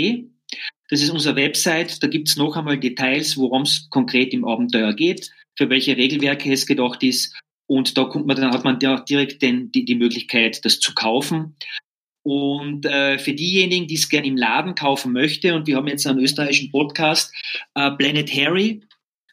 Das 0.89 1.01
ist 1.01 1.09
unsere 1.09 1.37
Website. 1.37 2.03
Da 2.03 2.07
gibt 2.07 2.27
es 2.29 2.35
noch 2.35 2.57
einmal 2.57 2.77
Details, 2.77 3.37
worum 3.37 3.61
es 3.63 3.87
konkret 3.89 4.33
im 4.33 4.45
Abenteuer 4.45 4.93
geht 4.93 5.31
für 5.57 5.69
welche 5.69 5.97
Regelwerke 5.97 6.51
es 6.51 6.65
gedacht 6.65 7.03
ist. 7.03 7.35
Und 7.67 7.97
da 7.97 8.05
kommt 8.05 8.27
man, 8.27 8.35
dann 8.35 8.51
hat 8.51 8.63
man 8.63 8.79
ja 8.81 8.99
direkt 8.99 9.41
den, 9.41 9.71
die, 9.71 9.85
die 9.85 9.95
Möglichkeit, 9.95 10.63
das 10.65 10.79
zu 10.79 10.93
kaufen. 10.93 11.55
Und 12.23 12.85
äh, 12.85 13.17
für 13.19 13.33
diejenigen, 13.33 13.87
die 13.87 13.95
es 13.95 14.09
gerne 14.09 14.27
im 14.27 14.37
Laden 14.37 14.75
kaufen 14.75 15.11
möchte, 15.11 15.55
und 15.55 15.67
wir 15.67 15.75
haben 15.75 15.87
jetzt 15.87 16.07
einen 16.07 16.19
österreichischen 16.19 16.71
Podcast, 16.71 17.33
äh, 17.75 17.91
Planetary. 17.91 18.81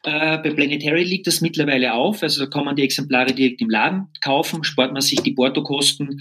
Äh, 0.03 0.39
bei 0.39 0.51
Planetary 0.51 1.05
liegt 1.05 1.27
das 1.27 1.41
mittlerweile 1.41 1.95
auf. 1.95 2.23
Also 2.23 2.45
da 2.45 2.51
kann 2.51 2.65
man 2.65 2.77
die 2.77 2.83
Exemplare 2.83 3.33
direkt 3.33 3.61
im 3.61 3.71
Laden 3.71 4.09
kaufen, 4.21 4.65
spart 4.65 4.93
man 4.93 5.03
sich 5.03 5.21
die 5.21 5.33
Portokosten 5.33 6.21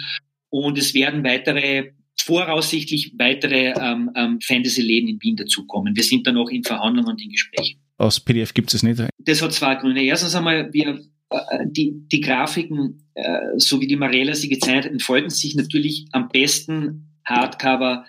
und 0.49 0.77
es 0.77 0.93
werden 0.93 1.23
weitere 1.23 1.91
voraussichtlich 2.21 3.13
weitere 3.17 3.73
ähm, 3.79 4.11
ähm, 4.15 4.39
Fantasy-Läden 4.41 5.09
in 5.09 5.21
Wien 5.21 5.35
dazukommen. 5.37 5.95
Wir 5.95 6.03
sind 6.03 6.27
da 6.27 6.31
noch 6.31 6.49
in 6.49 6.63
Verhandlungen 6.63 7.09
und 7.09 7.21
in 7.23 7.29
Gesprächen. 7.29 7.79
Aus 7.99 8.19
PDF 8.21 8.53
gibt 8.53 8.73
es 8.73 8.81
nicht. 8.81 9.01
Das 9.17 9.41
hat 9.41 9.53
zwei 9.53 9.75
Gründe. 9.75 10.01
Erstens 10.01 10.33
einmal, 10.33 10.71
wir, 10.73 11.01
äh, 11.29 11.65
die, 11.65 11.93
die 12.07 12.21
Grafiken, 12.21 13.03
äh, 13.13 13.57
so 13.57 13.81
wie 13.81 13.87
die 13.87 13.97
Marella 13.97 14.33
sie 14.33 14.47
gezeichnet 14.47 14.85
hat, 14.85 14.91
entfalten 14.91 15.29
sich 15.29 15.55
natürlich 15.55 16.07
am 16.13 16.29
besten 16.29 17.19
Hardcover 17.25 18.05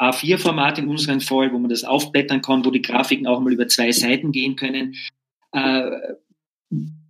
A4-Format 0.00 0.78
in 0.78 0.86
unserem 0.86 1.20
Fall, 1.20 1.52
wo 1.52 1.58
man 1.58 1.68
das 1.68 1.82
aufblättern 1.82 2.42
kann, 2.42 2.64
wo 2.64 2.70
die 2.70 2.80
Grafiken 2.80 3.26
auch 3.26 3.40
mal 3.40 3.52
über 3.52 3.66
zwei 3.66 3.90
Seiten 3.90 4.30
gehen 4.30 4.54
können. 4.54 4.94
Äh, 5.52 5.90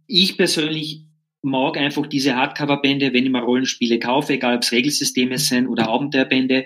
ich 0.06 0.38
persönlich 0.38 1.04
mag 1.42 1.76
einfach 1.76 2.06
diese 2.06 2.36
Hardcover-Bände, 2.36 3.12
wenn 3.12 3.26
ich 3.26 3.30
mal 3.30 3.42
Rollenspiele 3.42 3.98
kaufe, 3.98 4.32
egal 4.32 4.56
ob 4.56 4.62
es 4.62 4.72
Regelsysteme 4.72 5.36
sind 5.36 5.68
oder 5.68 5.88
Abenteuerbände, 5.88 6.64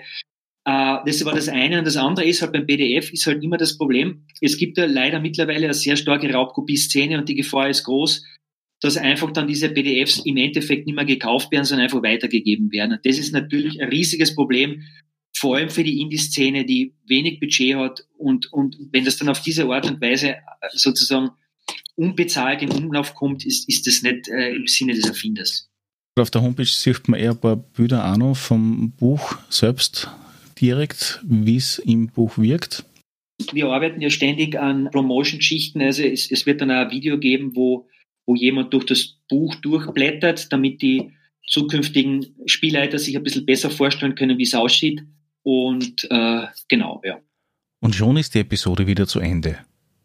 das 0.65 1.25
war 1.25 1.33
das 1.33 1.49
eine. 1.49 1.79
Und 1.79 1.85
das 1.85 1.97
andere 1.97 2.25
ist 2.25 2.41
halt 2.41 2.53
beim 2.53 2.65
PDF 2.65 3.11
ist 3.11 3.27
halt 3.27 3.43
immer 3.43 3.57
das 3.57 3.77
Problem. 3.77 4.25
Es 4.39 4.57
gibt 4.57 4.77
ja 4.77 4.85
leider 4.85 5.19
mittlerweile 5.19 5.65
eine 5.65 5.73
sehr 5.73 5.97
starke 5.97 6.31
Raubkopie-Szene 6.31 7.17
und 7.17 7.27
die 7.27 7.35
Gefahr 7.35 7.69
ist 7.69 7.83
groß, 7.83 8.23
dass 8.81 8.97
einfach 8.97 9.31
dann 9.31 9.47
diese 9.47 9.69
PDFs 9.69 10.19
im 10.25 10.37
Endeffekt 10.37 10.85
nicht 10.85 10.95
mehr 10.95 11.05
gekauft 11.05 11.51
werden, 11.51 11.65
sondern 11.65 11.85
einfach 11.85 12.03
weitergegeben 12.03 12.71
werden. 12.71 12.93
Und 12.93 13.05
das 13.05 13.17
ist 13.17 13.33
natürlich 13.33 13.81
ein 13.81 13.89
riesiges 13.89 14.35
Problem, 14.35 14.83
vor 15.35 15.55
allem 15.55 15.69
für 15.69 15.83
die 15.83 16.01
Indie-Szene, 16.01 16.65
die 16.65 16.93
wenig 17.07 17.39
Budget 17.39 17.75
hat. 17.75 18.05
Und, 18.17 18.51
und 18.53 18.77
wenn 18.91 19.05
das 19.05 19.17
dann 19.17 19.29
auf 19.29 19.41
diese 19.41 19.65
Art 19.65 19.89
und 19.89 20.01
Weise 20.01 20.35
sozusagen 20.71 21.31
unbezahlt 21.95 22.61
in 22.61 22.71
Umlauf 22.71 23.13
kommt, 23.13 23.45
ist, 23.45 23.67
ist 23.67 23.87
das 23.87 24.01
nicht 24.01 24.27
äh, 24.27 24.55
im 24.55 24.67
Sinne 24.67 24.93
des 24.93 25.05
Erfinders. 25.05 25.69
Auf 26.19 26.29
der 26.29 26.41
Homepage 26.41 26.65
sieht 26.65 27.07
man 27.07 27.19
eher 27.19 27.31
ein 27.31 27.39
paar 27.39 27.55
Bilder 27.55 28.11
auch 28.11 28.17
noch 28.17 28.35
vom 28.35 28.91
Buch 28.91 29.37
selbst 29.49 30.09
direkt, 30.59 31.21
wie 31.23 31.57
es 31.57 31.79
im 31.79 32.07
Buch 32.07 32.37
wirkt? 32.37 32.85
Wir 33.51 33.67
arbeiten 33.67 34.01
ja 34.01 34.09
ständig 34.09 34.59
an 34.59 34.89
Promotion-Schichten. 34.91 35.81
Also 35.81 36.03
es, 36.03 36.29
es, 36.31 36.45
wird 36.45 36.61
dann 36.61 36.71
auch 36.71 36.85
ein 36.85 36.91
Video 36.91 37.17
geben, 37.17 37.55
wo, 37.55 37.87
wo 38.25 38.35
jemand 38.35 38.73
durch 38.73 38.85
das 38.85 39.17
Buch 39.29 39.55
durchblättert, 39.55 40.51
damit 40.51 40.81
die 40.81 41.11
zukünftigen 41.47 42.35
Spielleiter 42.45 42.99
sich 42.99 43.17
ein 43.17 43.23
bisschen 43.23 43.45
besser 43.45 43.69
vorstellen 43.69 44.15
können, 44.15 44.37
wie 44.37 44.43
es 44.43 44.53
aussieht. 44.53 45.03
Und 45.43 46.07
äh, 46.09 46.47
genau, 46.69 47.01
ja. 47.03 47.19
Und 47.81 47.95
schon 47.95 48.17
ist 48.17 48.35
die 48.35 48.39
Episode 48.39 48.87
wieder 48.87 49.07
zu 49.07 49.19
Ende. 49.19 49.57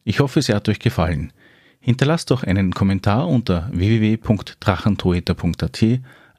Ich 0.05 0.21
hoffe, 0.21 0.43
sie 0.43 0.55
hat 0.55 0.69
euch 0.69 0.81
gefallen. 0.81 1.33
Hinterlasst 1.81 2.31
doch 2.31 2.43
einen 2.43 2.73
Kommentar 2.73 3.29
unter 3.29 3.71
www.drachentoeter.at, 3.73 5.85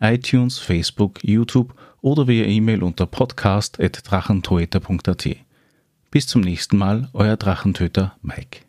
iTunes, 0.01 0.59
Facebook, 0.59 1.23
YouTube 1.23 1.73
oder 2.01 2.27
via 2.27 2.45
E-Mail 2.45 2.83
unter 2.83 3.05
podcast.drachentoeter.at. 3.05 5.27
Bis 6.11 6.27
zum 6.27 6.41
nächsten 6.41 6.77
Mal, 6.77 7.07
euer 7.13 7.37
Drachentöter 7.37 8.17
Mike. 8.21 8.68